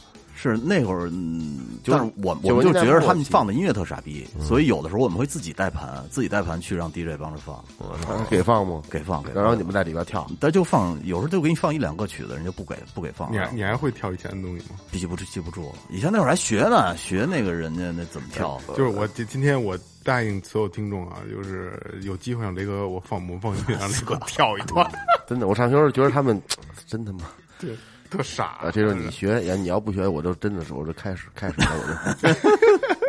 [0.50, 8.82] 是那会儿，嗯，就但是我我们就觉得他们放的音乐特傻逼，嗯所以有的时候我们会自己带盘，自己带盘去让 DJ 帮着放，啊给放吗？
[8.90, 9.42] 给放给放。
[9.44, 14.76] 然后你们在里边跳，但就放，有时候就给你放一两个曲子，人家不给不给放你还，你还会跳以前的东西吗？
[14.92, 15.74] 记不住记不住。
[15.90, 24.86] 以前那会儿还学呢，学那个人家那怎么跳，就是我今今天我答应所有听众啊，就是有机会让雷哥我放我们放音乐，让雷哥 跳一段，
[25.28, 26.42] 真的，我上学时候觉得他们
[26.86, 27.20] 真他妈
[27.60, 27.76] 对，
[28.14, 28.70] 特傻啊！
[28.72, 32.16] 这时候你学，呀，你要不学，我就真的是我就开始开始了，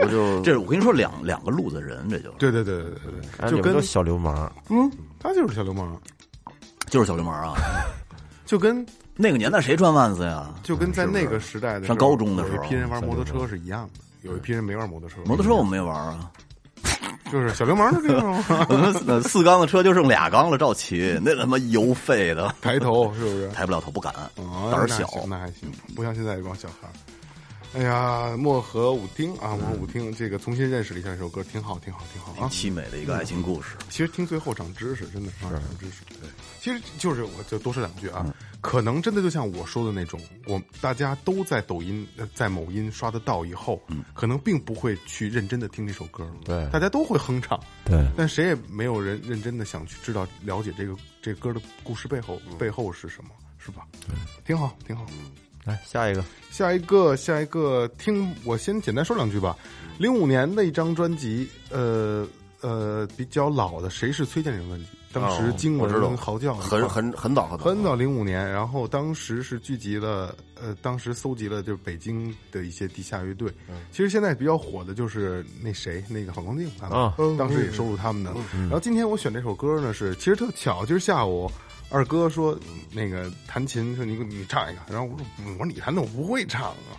[0.00, 3.00] 我就 我就这我跟你说两两个路子人，这就对对对对对
[3.38, 4.90] 对，就跟小流氓，嗯，
[5.20, 5.94] 他就是小流氓，
[6.88, 7.55] 就是小流氓啊。
[8.46, 8.84] 就跟
[9.14, 10.55] 那个年代谁穿万子呀？
[10.62, 16.30] 就跟在那个时代的上高中的时候有一批人玩摩托车是一样的，有一批人没玩摩托车，摩托车我们没玩啊，
[17.35, 23.49] 就是小流氓的地方嘛，我们四四缸的车就剩俩缸了，赵琦 那他妈油费的，抬头是不是？
[23.49, 25.11] 抬不了头，不敢，哦胆儿小。
[25.26, 26.95] 那那还行，不像现在这帮小孩儿。
[27.76, 32.49] 哎呀，漠河舞厅啊，漠河舞厅，这个重新认识了一下这首歌，挺好，挺好，挺好啊。
[32.49, 33.70] 凄美的一个爱情故事。
[33.91, 36.03] 其实听最后长知识，真的是，长知识。
[36.20, 36.30] 对，
[36.64, 43.78] 其实就是我就多说两句啊，可能真的就像我说的那种，我大家都在抖音、呃在某音刷得到以后，
[44.14, 46.66] 可能并不会去认真的听这首歌，对。
[46.70, 53.86] 大家都会哼唱，对，但谁也没有人认真的想去知道了解这个这歌的故事背后背后是什么，是吧？
[54.06, 55.04] 对，挺好，挺好。
[55.64, 59.54] 来下一个，下一个，下一个，听我先简单说两句吧。
[59.98, 62.26] 零五年的一张专辑，呃
[62.64, 73.52] 呃，比较老的《谁是崔健》这个问题，当时哦经我知道文嚎叫很很很早很早很早零五年，然后当时是聚集了，呃，当时搜集了就是北京的一些地下乐队。
[73.92, 78.34] 其实现在比较火的就是那谁，那个反光镜啊当时也收录他们的。
[78.52, 81.50] 然后今天我选这首歌呢，是其实特巧，今儿下午。
[81.90, 82.58] 二哥说
[82.90, 86.98] ：“那个弹琴，说你你唱一个。”然后我说：“嗯我说你弹的我不会唱啊。”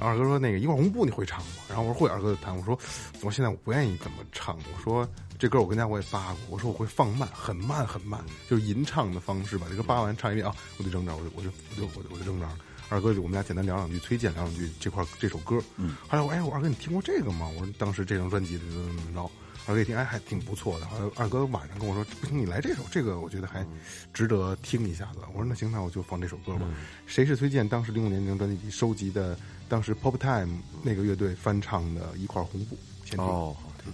[0.00, 2.56] 然后二哥说：“那个一块红布你会唱吗？”然后我说：“会。”二哥就弹。
[2.56, 2.78] 我说
[3.20, 4.56] ：“我现在我不愿意怎么唱。
[4.56, 5.06] 我说
[5.38, 6.38] 这歌我跟家我也扒过。
[6.48, 12.52] 我说我会放慢，很慢很慢，就是吟唱的方式把这个扒完唱一遍啊，我就扔这儿，我就我就我就我就我就扔这儿。
[12.88, 15.62] 二哥就我们俩简单聊两句，推荐聊两句这块这首歌。
[15.76, 17.46] 嗯，后来我哎，我二哥你听过这个吗？
[17.56, 19.30] 我说当时这张专辑怎么怎么着。
[19.66, 20.86] 二哥一听，哎，还挺不错的。
[20.86, 23.64] 后来二哥晚上跟我说：“不行，你来这首，这个我觉得还
[24.12, 26.66] 值得听一下子。”我说：“那行，那我就放这首歌吧。
[27.06, 27.68] 谁是崔健？
[27.68, 29.38] 当时零五年这张专辑里收集的，
[29.68, 32.76] 当时 Pop Time 那个乐队翻唱的一块红布。
[33.04, 33.24] 先听。
[33.24, 33.92] 哦，好听。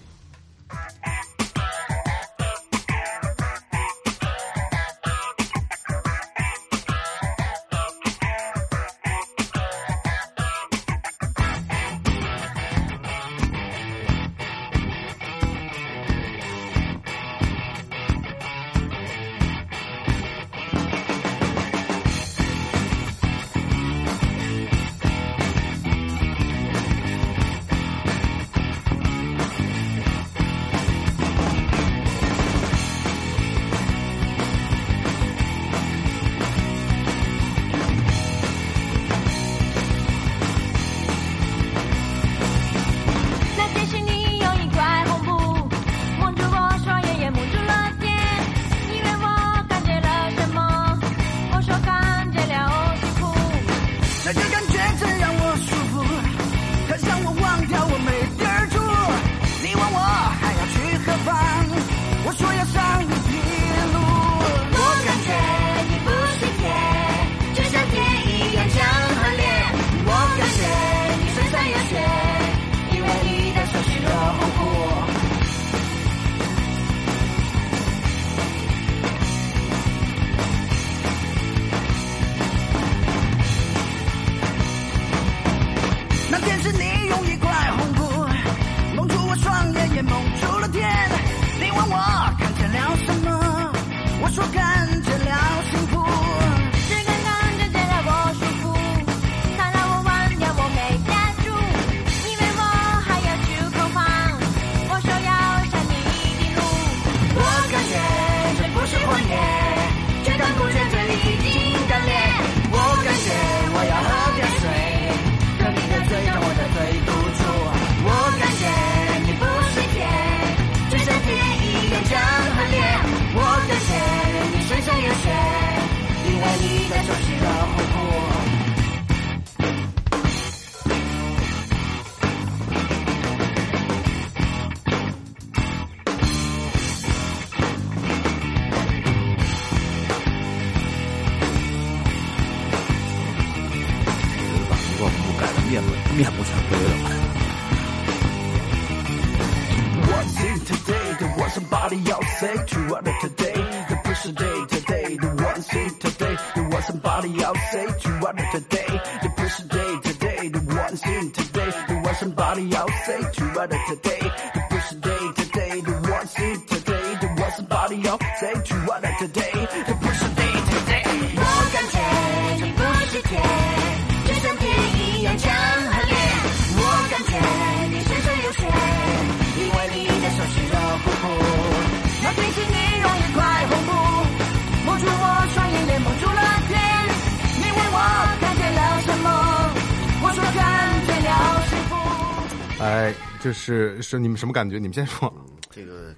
[194.00, 194.78] 是你们什么感觉？
[194.78, 195.32] 你们先说。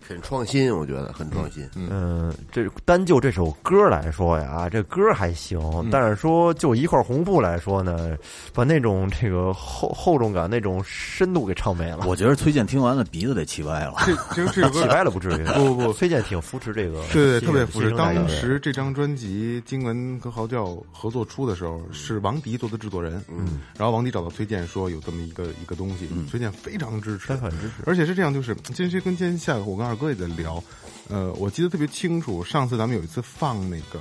[0.08, 1.68] 这个很创新，我觉得很创新。
[1.74, 8.16] 嗯，这单就这首歌来说呀，这歌还行，但是说就一块红布来说呢，
[8.54, 12.06] 把那种这个厚厚重感、那种深度给唱没了。
[12.06, 13.94] 我觉得崔健听完了鼻子得气歪了。
[14.06, 17.90] 这这个这首 歌起歪了不至于， 不不不，崔健挺扶持这个，对对，特别扶持。
[17.92, 30.62] 当时这张专辑金文和嚎叫合作出的时候，是王迪做的制作人，嗯，然后王迪找到崔健说有这么一个一个东西，崔健非常支持，非常支持而且是这样，就是今天跟今天下午我跟二哥也在聊，
[31.08, 34.00] 呃，我记得特别清楚，上次咱们有一次放那个。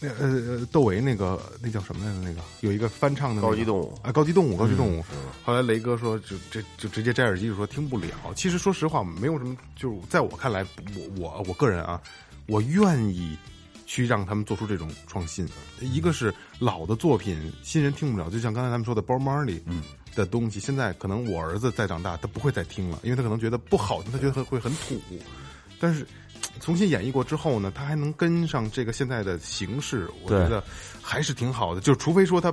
[0.00, 2.20] 那呃呃，窦唯那个那叫什么来着？
[2.20, 5.04] 那个有一个翻唱的、那个、高级动物啊，高级动物，高级动物。
[5.44, 8.10] 后来雷哥说，就这就直接摘耳机就说听不了。
[8.36, 10.64] 其实说实话，没有什么，就是在我看来，
[10.94, 12.00] 我我我个人啊，
[12.46, 13.36] 我愿意
[13.86, 15.44] 去让他们做出这种创新。
[15.80, 19.60] 一个是老的作品，新人听不了，就像刚才咱们说的 Bob Marley
[20.18, 25.00] 的东西，现在可能我儿子再长大，他不会再听了，因为他可能觉得不好听，他觉得会会很土。
[25.80, 26.04] 但是
[26.60, 30.62] 重新演绎过之后呢，他还能跟上这个现在的形式，我觉得
[31.00, 31.80] 还是挺好的。
[31.80, 32.52] 就除非说他，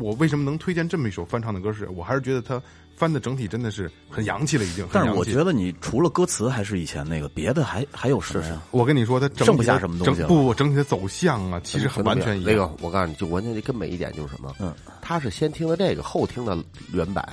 [0.00, 2.60] 我为什么能推荐这么一首翻唱的歌是，我还是觉得他
[2.96, 4.86] 翻的整体真的是很洋气了，已经。
[4.92, 5.24] 但是我。
[5.24, 8.62] 觉得你除了歌词还是以前那个，别的还还有什么呀？
[8.70, 12.52] 我跟你说，他剩不下什么东西不，整体的走向啊，其实很完全一样。
[12.52, 14.54] 那个，我告诉你，就完全的根本一点就是什么？
[14.60, 14.72] 嗯，
[15.06, 16.58] 他是先听的这个，后听的
[16.92, 17.24] 原版。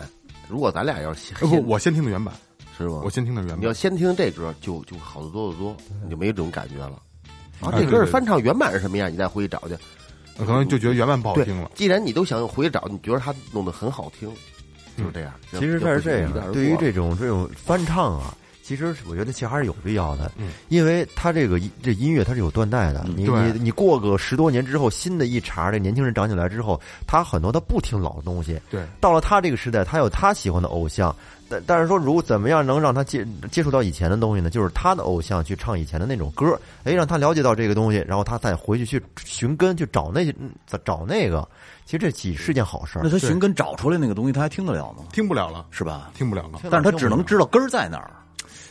[0.47, 2.31] 如果咱俩要是不，我先听的原版，
[2.77, 3.01] 是吗？
[3.03, 3.59] 我先听的原版。
[3.59, 7.01] 你要先听这歌，就就好得多得多，你就没这种感觉了。
[7.61, 9.11] 啊，这歌是翻唱原版是什么样？
[9.11, 9.75] 你再回去找去。
[10.37, 14.31] 可能就觉得原版不好听了。，既然你都想回去找，你觉得他弄得很好听，
[14.95, 15.33] 就是这样。
[15.53, 31.13] 其实他是这样对于这种这种翻唱啊，其实我觉得其实还是有必要的，嗯因为它这个这音乐它是有断代的，你你你过个十多年之后，新的一茬这年轻人长起来之后，他很多他不听老东西，对，到了他这个时代，他有他喜欢的偶像，
[31.49, 34.49] 但但是说如怎么样能让他接接触到以前的东西呢？
[34.49, 40.49] 就是他的偶像去唱以前的那种歌，哎，让他了解到这个东西，然后他再回去去寻根去找那嗯
[40.85, 41.45] 找那个，
[41.85, 43.09] 其实这几是件好事儿那。
[43.09, 45.03] 他寻根找出来那个东西，他还听得了吗？
[45.11, 46.11] 听不了了，是吧？
[46.15, 46.61] 听不了了。
[46.71, 48.09] 但是他只能知道根儿在哪儿。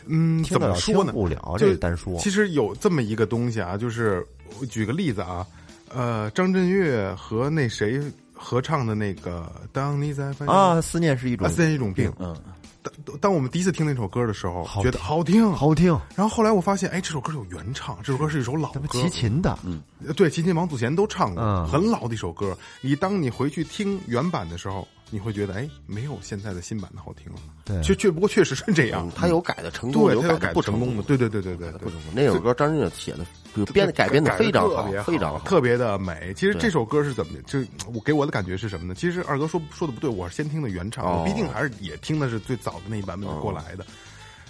[0.05, 1.11] 嗯，怎么说呢？
[1.11, 2.17] 听不了，单说。
[2.19, 4.25] 其实有这么一个东西啊，就是
[4.59, 5.45] 我举个例子啊，
[5.93, 8.01] 呃，张震岳和那谁
[8.33, 12.11] 合唱的那个《当你在翻啊，思念是一种啊，思念是一种病。
[12.19, 12.35] 嗯，
[12.81, 19.81] 当当我们第一次听那首歌的时候，觉得好听，好听，然后后来我发现，哎，这首歌有原唱，这首歌是一首老歌，齐秦的，嗯
[20.17, 22.57] 对，齐秦、王祖贤都唱过，嗯很老的一首歌。
[22.81, 27.39] 你当你回去听原版的时候，你会觉得，哎，没有现在的新版的好听了。
[27.65, 31.99] 对确确不过确实是这样嗯，他有改的成功，对，有他改改的不成功的，对对对对对对不成。
[32.01, 32.11] 功。
[32.13, 33.25] 那首歌张震岳写的，
[33.55, 35.39] 就编的改编的非常好，非常好。
[35.45, 36.33] 特别的美。
[36.35, 37.39] 其实这首歌是怎么？
[37.43, 37.59] 就
[37.93, 38.95] 我给我的感觉是什么呢？
[38.95, 43.85] 其实二哥说说的不对，我是先听的原唱，毕竟还是也听的是最早的那一版本过来的。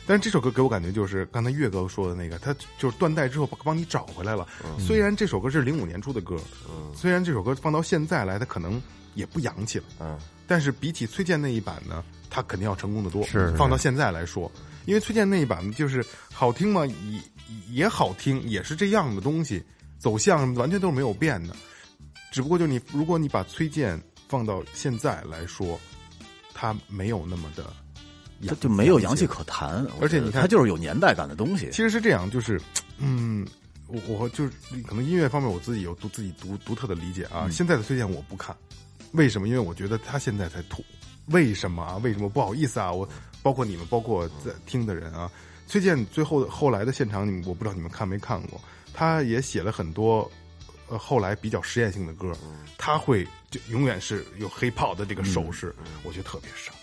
[0.06, 4.46] 但是这首歌给我感觉就是刚才岳哥说的那个，他就是断代之后帮你找回来了。
[4.78, 6.36] 虽然这首歌是零五年出的歌，
[6.94, 8.82] 虽然这首歌放到现在来，它可能
[9.14, 10.18] 也不洋气了，嗯，
[10.48, 13.24] 但是比起崔健那一版呢，他肯定要成功的多。
[13.26, 14.52] 是是放到现在来说，
[14.86, 17.22] 因为崔健那一版就是好听嘛，也
[17.70, 19.64] 也好听，也是这样的东西，
[20.00, 21.56] 走向完全都是没有变的。
[22.32, 25.80] 只不过就你，如果你把崔健放到现在来说，
[26.54, 27.72] 他没有那么的
[28.48, 29.28] 他，就没有洋气。
[29.28, 29.86] 可谈。
[30.02, 31.78] 而且你看他就是有年代感的东西其。
[31.78, 32.60] 实是这样，就是，
[32.98, 33.48] 嗯，
[33.88, 34.52] 我我就是
[34.88, 37.48] 可能音乐方面我自己有独自己独独特的理解啊。
[37.52, 38.56] 现在的崔健我不看，
[39.14, 39.48] 为什么？
[39.48, 40.84] 因为我觉得他现在才土。
[41.28, 41.98] 为什么啊？
[42.04, 42.28] 为什么？
[42.30, 43.08] 不好意思啊，我
[43.42, 45.32] 包括你们，包括在听的人啊，
[45.68, 48.60] 崔健最后后来的现场，你们我不知道你们看没看过，
[48.94, 50.30] 他也写了很多。
[50.90, 52.34] 呃，后来比较实验性的歌，
[52.78, 56.76] 他会就永远是有黑炮的这个手势，我觉得特别上，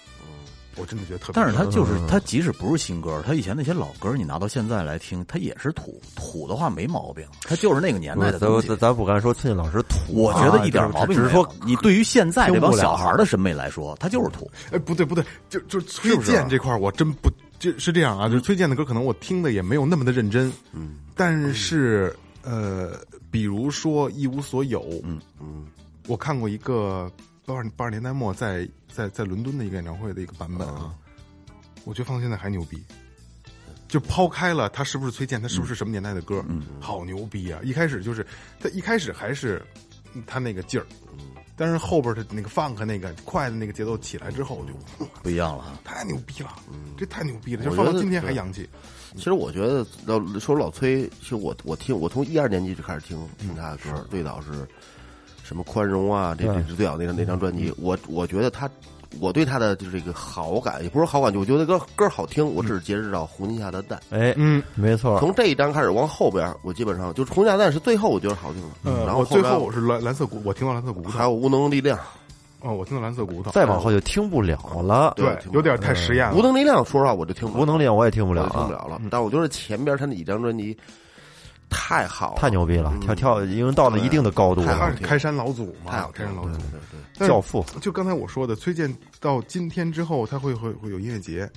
[0.77, 1.35] 我真的觉得特别。
[1.35, 8.95] 但是他就是他，即使不是新歌，他以前那些老歌，你拿到现在来听，他也是土土的话没毛病，他就是那个年代的东西咱咱。
[8.95, 11.17] 不敢说崔健老师土啊，我觉得一点毛病。
[11.17, 14.51] 只是说你对于现在这帮小孩的审美来说，他就是土。
[14.71, 22.93] 哎，不对不对，就就崔健这块儿我真不就是这样啊，就是崔健的歌，可能我听的也没有那么的认真，嗯但是呃，
[23.31, 25.67] 比如说《一无所有》，嗯嗯，
[26.07, 27.11] 我看过一个
[27.55, 30.95] 八十八十年代末在在在伦敦的一个演唱会的一个版本啊，
[31.85, 32.83] 我觉得放到现在还牛逼。
[33.89, 37.61] 就抛开了他是不是崔健，他是不是什么年代的歌，嗯好牛逼啊！
[37.65, 38.25] 一开始就是
[38.61, 39.61] 他一开始还是
[40.29, 40.87] 他那个劲儿，
[41.57, 45.81] 但是后边的那个 funk 那个快的那个节奏起来之后就不一样了啊。
[45.85, 46.55] 太牛逼了，
[46.97, 48.69] 这太牛逼了，就放到今天还洋气。
[49.17, 54.65] 其实我觉得老说老崔，其实我我听我从一二年级就开始听听他的歌，最早是
[55.51, 57.75] 什么宽容啊，这这是最好那张那张专辑。
[57.77, 58.71] 我我觉得他，
[59.19, 62.55] 我对他的就是这个好感，也不是好感，就我觉得歌歌好听。
[62.55, 71.99] 我只是截止到《红旗下的蛋》，哎，嗯，没错，从这一张开始往后边，我基本上就是《红旗下的蛋》是最后我觉得好听的，嗯，然后我最后是蓝蓝色骨，我听到蓝色骨头，还有无能力量，
[72.61, 75.15] 哦，我听到蓝色骨头，再往后就听不了了。
[75.17, 76.37] 对，有点太实验了。
[76.37, 79.03] 无能力量，说实话我就听不了无能力量我也听不了听不了了。
[79.11, 80.79] 但我觉得前边他那几张专辑
[81.71, 84.93] 太好了，太牛逼了，跳跳已经到了一定的高度了。
[85.03, 86.59] 开山老祖嘛太好，开山老祖。
[86.59, 86.71] 对。
[86.71, 86.81] 对
[87.17, 87.29] 对。
[87.29, 87.65] 教父。
[87.81, 91.49] 就刚才我说的，崔健到今天之后，他会会会有音乐节，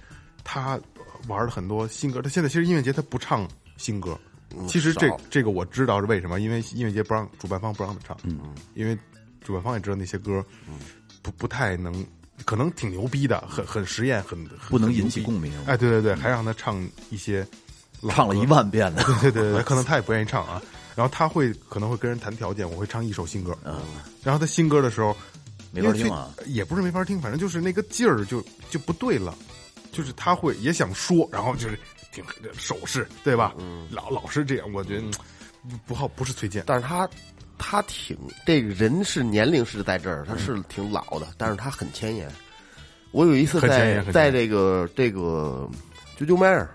[0.43, 0.79] 他
[1.27, 2.21] 玩了很多新歌。
[2.21, 3.47] 他现在其实音乐节他不唱
[3.77, 4.17] 新歌，
[4.67, 8.39] 其实这这个我知道是为什么，因为音乐节不让主办方不让他唱，嗯，
[8.75, 8.97] 因为
[9.41, 10.43] 主办方也知道那些歌
[11.21, 12.05] 不不太能，
[12.43, 15.51] 可能挺牛逼的，很很实验，很很不能引起共鸣。
[15.65, 17.47] 哎，对对对，还让他唱一些
[18.09, 20.61] 唱了一万遍的， 对对对，可能他也不愿意唱啊。
[20.95, 23.57] 然后他会可能会跟人谈条件，我会唱一首新歌。
[23.63, 23.81] 嗯，
[24.23, 25.15] 然后他新歌的时候，
[25.71, 26.29] 没法听啊。
[26.45, 29.35] 也不是没法听，反正就是那个劲儿就就不对了，
[29.91, 31.79] 就是他会也想说，然后就是
[32.11, 32.23] 挺
[32.55, 33.55] 手势，对吧？
[33.57, 35.03] 嗯老老是这样，我觉得
[35.67, 36.63] 不不好，不是崔健。
[36.67, 37.09] 但是他
[37.57, 42.29] 他挺这个人是年龄是在这儿，他是挺老的，但是他很前沿。
[43.09, 45.67] 我有一次在在这个这个
[46.19, 46.69] 啾啾麦儿，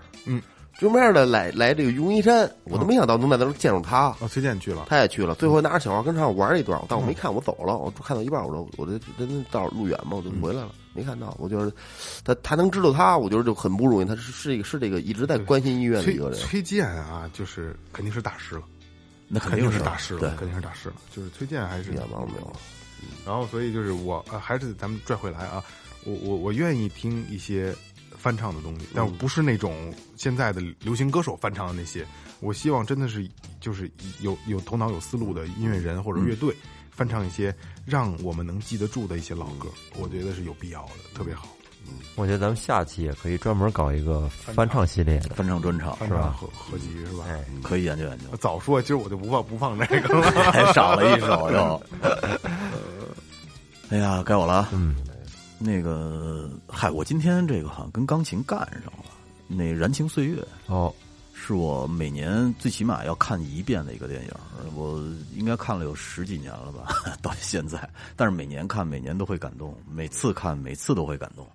[0.79, 3.97] 嗯，啾啾麦儿的来来这个云一山，我都没想到能在那儿见着他。
[3.97, 11.35] 啊，崔健去了，他也去了，最后拿着小号跟唱玩了一段，但我没看，我走了，我看到一半，我说我这真到路远嘛，我就回来了，没看到。
[11.39, 11.71] 我觉得
[12.23, 14.05] 他他能知道他，我觉得就很不容易。
[14.05, 16.39] 他是是一个是这个一直在关心音乐的崔一个人。
[16.39, 18.63] 崔健啊，就是肯定是大师了，
[19.27, 20.95] 那肯肯定是是大师了，肯定是大师了。
[21.15, 22.53] 就是崔健还是一点毛病没有。
[23.25, 25.63] 然后，所以就是我呃，还是咱们拽回来啊，
[26.03, 27.73] 我我我愿意听一些
[28.19, 32.05] 翻唱的东西，但不是那种现在的流行歌手翻唱的那些。
[32.41, 33.27] 我希望真的是
[33.59, 33.89] 就是
[34.21, 36.55] 有有头脑、有思路的音乐人或者乐队
[36.91, 37.53] 翻唱一些
[37.85, 39.67] 让我们能记得住的一些老歌，
[39.97, 41.47] 我觉得是有必要的，特别好。
[42.15, 45.35] 我觉得咱们下期也可以专门搞一个翻唱系列的。
[45.35, 47.25] 翻唱专场是吧合合集是吧？
[47.27, 50.29] 哎，可以研究研究，早说，今儿我就不放不放这个了。
[50.51, 51.83] 还 少了一首又。
[53.89, 54.69] 哎呀，该我了啊。
[54.71, 54.95] 嗯，
[55.59, 59.05] 那个，嗨，我今天这个好像跟钢琴干上了。
[59.45, 60.41] 那《燃情岁月》
[60.73, 60.93] 哦，
[61.33, 64.31] 是我每年最起码要看一遍的一个电影，
[64.73, 65.03] 我
[65.35, 67.89] 应该看了有十几年了吧，到现在。
[68.15, 71.45] 但是每年看，每年都会感动，每次看，每次都会感动，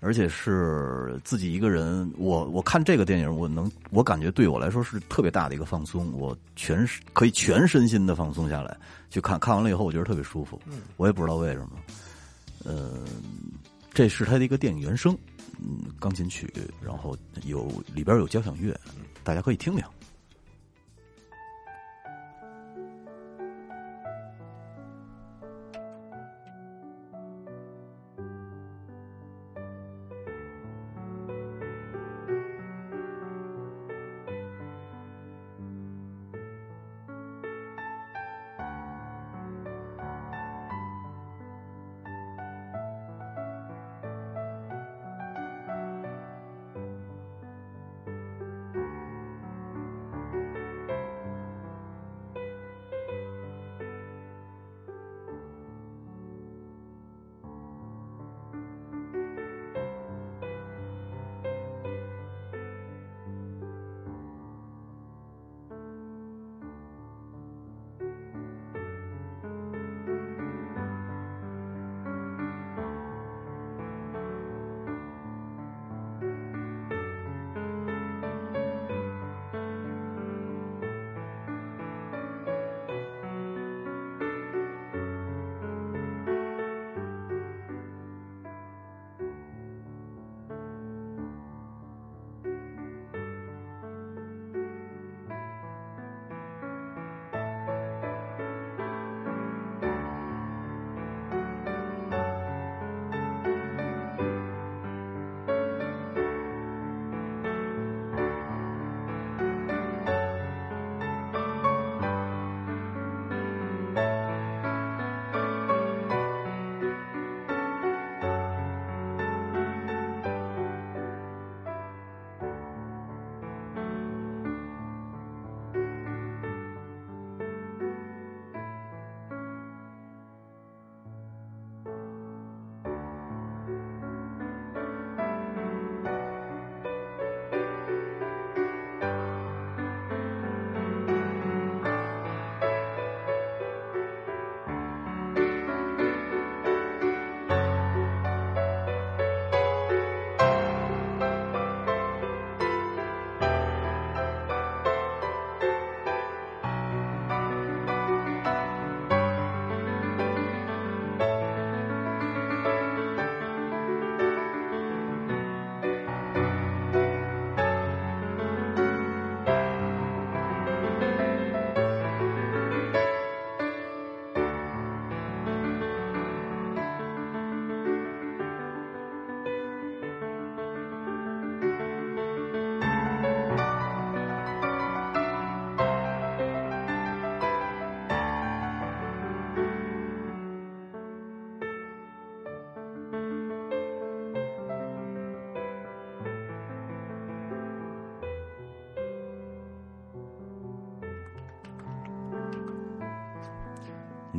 [0.00, 2.10] 而且是自己一个人。
[2.16, 8.74] 我我看这个电影，我能，我感觉对我来说是特别大的一个放松，我全可以全身心的放松下来
[9.10, 9.38] 去看。
[9.38, 10.58] 看完了以后，我觉得特别舒服。
[10.96, 11.70] 我也不知道为什么。
[12.64, 13.04] 呃，
[13.92, 15.16] 这是他的一个电影原声，
[15.60, 16.52] 嗯，钢琴曲，
[16.82, 18.78] 然后有里边有交响乐，
[19.22, 19.84] 大家可以听听。「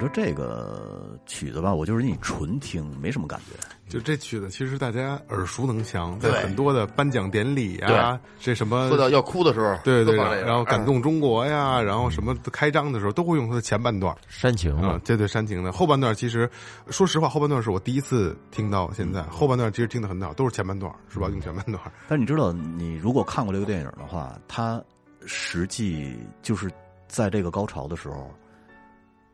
[0.05, 3.55] 你说这个曲子吧，我就是你纯听没什么感觉。
[3.89, 16.47] 就这曲子，其实大家耳熟能详，在对很多的颁奖典礼啊，这什么说到要哭的时候，对对然后感动中国呀，然后什么开张的时候都会用它的前半段煽情嘛啊，，对对煽情的后半段，其实
[16.89, 21.29] 说实话，后半段是我第一次听到，现在后半段其实听的很好，都是前半段是吧？
[21.29, 24.79] 用前半段，但你知道，你如果看过这个电影的话，它
[25.25, 26.69] 实际就是
[27.07, 28.31] 在这个高潮的时候，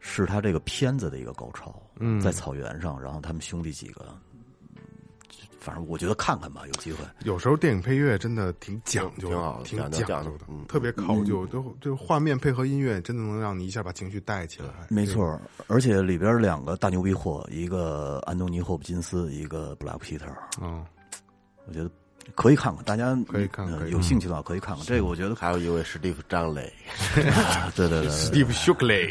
[0.01, 1.81] 是他这个片子的一个高潮。
[1.99, 4.05] 嗯在草原上，然后他们兄弟几个，
[4.75, 4.81] 嗯
[5.59, 7.05] 反正我觉得看看吧，有机会。
[7.23, 14.69] 有时候电影配乐真的挺讲究挺好的，挺讲究讲究的嗯，特别考究，就就画面配合音乐，真的能让你一下把情绪带起来。
[14.89, 20.25] 没错，而且里边两个大牛逼货，一个安东尼·霍普金斯，一个布拉克·皮特，
[20.59, 20.83] 嗯，
[21.67, 21.91] 我觉得
[22.36, 24.86] 可以看看，大家可以看看有兴趣的话可以看看。
[24.86, 26.72] 这个我觉得，还有一位史蒂夫·张磊，
[27.76, 29.09] 对对对，Steve Shockley，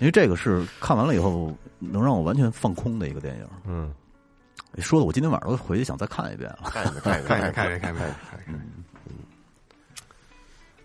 [0.00, 3.46] 因为这个是看完了以后能让我完全放空的一个电影。
[3.66, 3.92] 嗯，
[4.78, 6.58] 说的我今天晚上都回去想再看一遍了。
[6.64, 8.60] 看一看看一看，看看一看，看一看，看一看。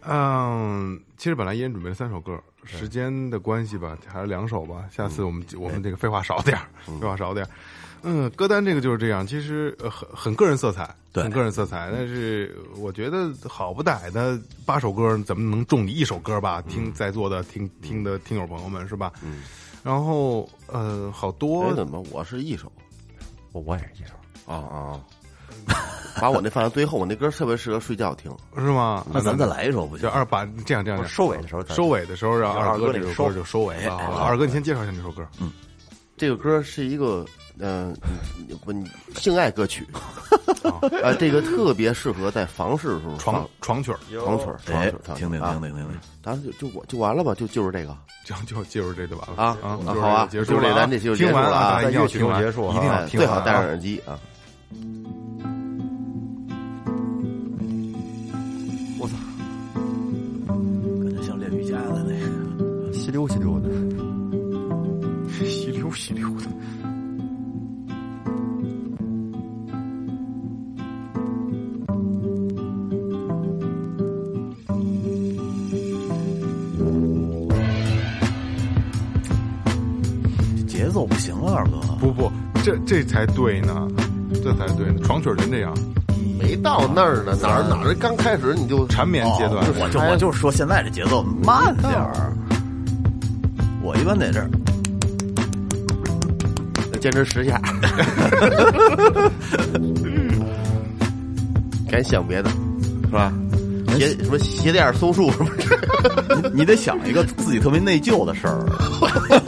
[0.09, 4.85] 嗯，其实本来一人准备了三首歌，时间的关系吧，还是两首吧。
[4.89, 7.49] 下次我们我们这个废话少点儿，废话少点儿。
[8.03, 11.89] 嗯，歌单这个就是这样，其实呃很很个人色彩，对很个人色彩。
[11.93, 16.61] 但是我觉得好不歹的八首歌，怎么能中你一首歌吧？
[16.69, 19.11] 听在座的听听的听友朋友们是吧？
[19.23, 19.43] 嗯。
[19.83, 22.69] 然后呃，好多哎，怎么我是一首
[23.53, 24.13] 我我也是一首。
[24.51, 24.99] 啊啊，
[26.19, 28.31] 把我那放到最后，我那歌特别适合睡觉听。
[28.55, 29.05] 是吗？
[29.11, 30.03] 那咱再来一首不行？
[30.03, 35.25] 就二把这样这样这样收尾的时候收尾的时候让让二二哥收首歌就收尾二哥，你先介绍一下这首歌。
[36.17, 37.23] 这个歌是一个
[37.59, 37.95] 嗯、
[38.49, 39.85] 呃不你性爱歌曲，
[41.03, 44.83] 啊，这个特别适合在房事的时候床放床曲儿，床曲儿，床
[45.15, 45.99] 听听听听听听。
[46.21, 47.95] 当然就就我就完了吧，就就是这个。
[48.27, 49.69] 就就就是这就完了啊啊！
[49.69, 52.75] 啊就是好啊就是这结束了啊，咱这就结束听完了啊一定要在乐曲听完，结束啊
[53.07, 54.19] 一定要好戴上耳机啊。
[58.99, 59.15] 我操
[61.03, 62.91] 感觉像练瑜伽的那个。
[62.93, 64.06] 吸溜吸溜的。
[65.45, 66.47] 吸溜吸溜的。
[80.67, 81.71] 节奏不行啊，二哥。
[81.99, 82.31] 不不，
[82.63, 83.87] 这这才对呢，
[84.43, 84.99] 这才对呢。
[85.03, 85.73] 床曲儿真这样，
[86.39, 92.31] 没到那儿呢，哪儿哪儿刚开始你就缠绵阶段哦，我就我就是说现在这节奏慢点儿。
[93.81, 94.49] 我一般在这儿，
[96.97, 97.59] 坚持十下，
[101.89, 102.49] 赶紧想别的，
[103.05, 103.31] 是吧？
[103.97, 105.49] 鞋什么鞋垫松树什么
[106.43, 108.63] 的，你得想一个自己特别内疚的事儿，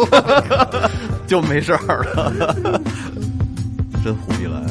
[1.27, 2.33] 就没事儿了。
[4.03, 4.65] 真胡逼来。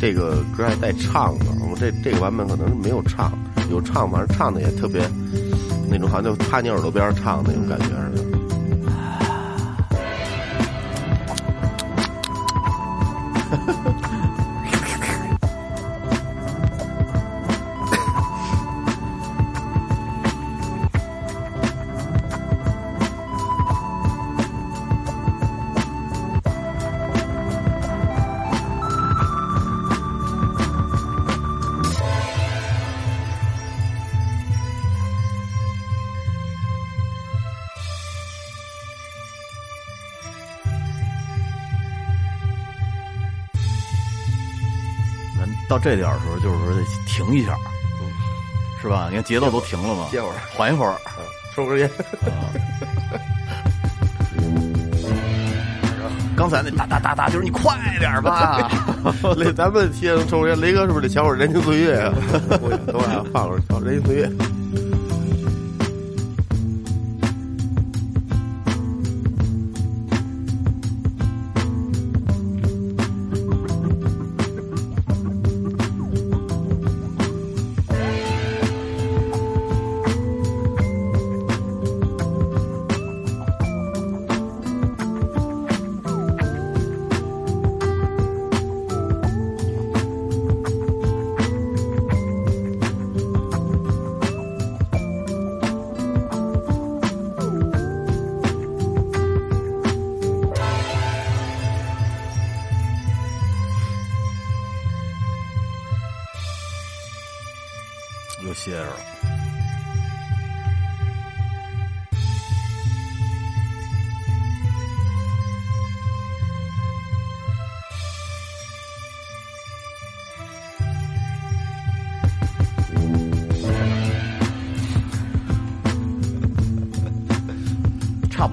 [0.00, 1.53] 这个歌还带唱的，我
[1.84, 3.30] 这这个版本可能是没有唱，
[3.70, 5.02] 有唱，反正唱的也特别
[5.90, 8.33] 那种，好像就趴你耳朵边上唱那种感觉似的。
[45.84, 47.54] 这点儿的时候，就是说得停一下，
[48.80, 49.08] 是吧？
[49.10, 50.96] 你看节奏都停了嘛，歇会儿缓一会儿。
[51.54, 51.88] 抽根烟，
[56.34, 58.68] 刚才那哒哒哒哒，就是你快点儿吧。
[59.36, 62.12] 雷，咱们先抽根烟，雷哥是不是得瞧 会儿《人情岁月》啊？
[62.62, 64.26] 我等会儿啊放会儿瞧《人情岁月》。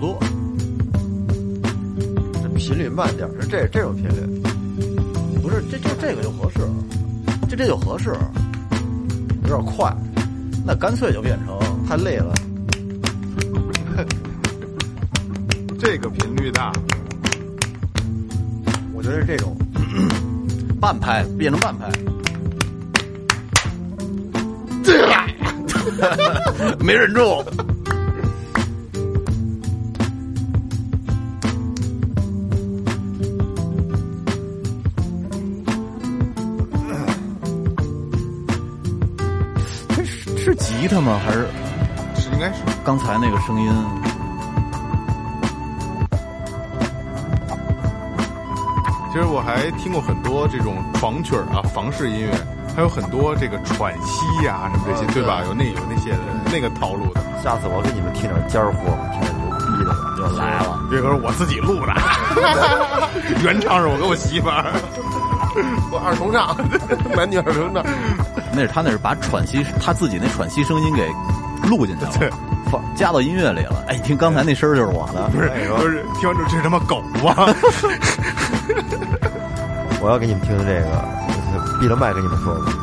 [0.01, 0.17] 多，
[2.41, 4.41] 这频率慢点，是这这种频率。
[5.41, 6.59] 不是这就这个就合适，
[7.47, 8.15] 这这就合适，
[9.43, 9.95] 有点快，
[10.65, 12.33] 那干脆就变成太累了。
[15.79, 16.71] 这个频率大，
[18.93, 19.55] 我觉得是这种，
[20.79, 21.91] 半拍变成半拍，
[26.83, 27.43] 没忍住。
[42.91, 43.71] 刚才那个声音？
[49.13, 52.33] 其实我还听过很多这种床曲儿啊，房式音乐，
[52.75, 55.41] 还有很多这个喘息呀、什么这些，对吧？
[55.47, 56.19] 有那有那些的
[56.51, 57.21] 那个套路的。
[57.41, 59.95] 下次我给你们听点尖儿货，听点牛逼的。
[60.17, 61.93] 就来了，这歌是我自己录的，
[63.41, 64.65] 原唱是我跟我媳妇儿。
[65.89, 66.53] 我二重唱，
[67.15, 67.85] 男女二重唱，
[68.51, 71.07] 那是他那是把喘息他自己那喘息声音给
[71.69, 72.29] 录进去了，对
[72.69, 73.83] 放加到音乐里了。
[73.87, 76.97] 哎，听刚才那声儿就是我的，不是不是，听完之后这是他妈狗
[77.27, 77.55] 啊！
[80.01, 82.73] 我要给你们听听这个，闭了麦跟你们说吧。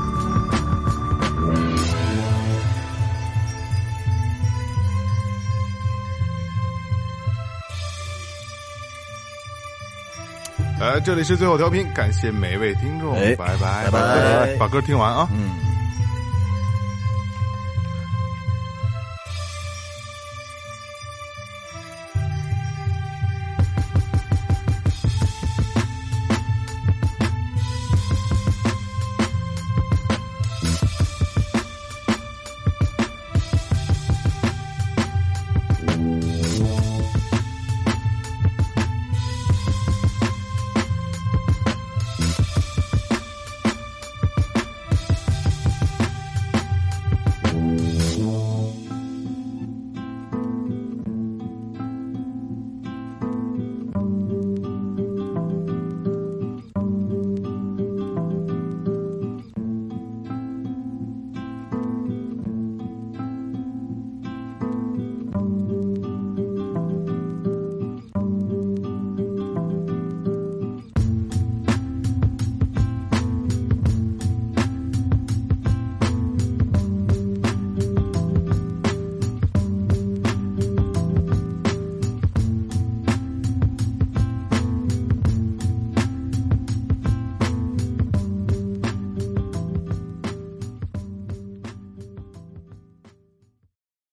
[10.80, 15.28] 呃，这里是最后调频，感谢每位听众，哎拜拜拜拜把歌听完啊。
[15.32, 15.67] 嗯。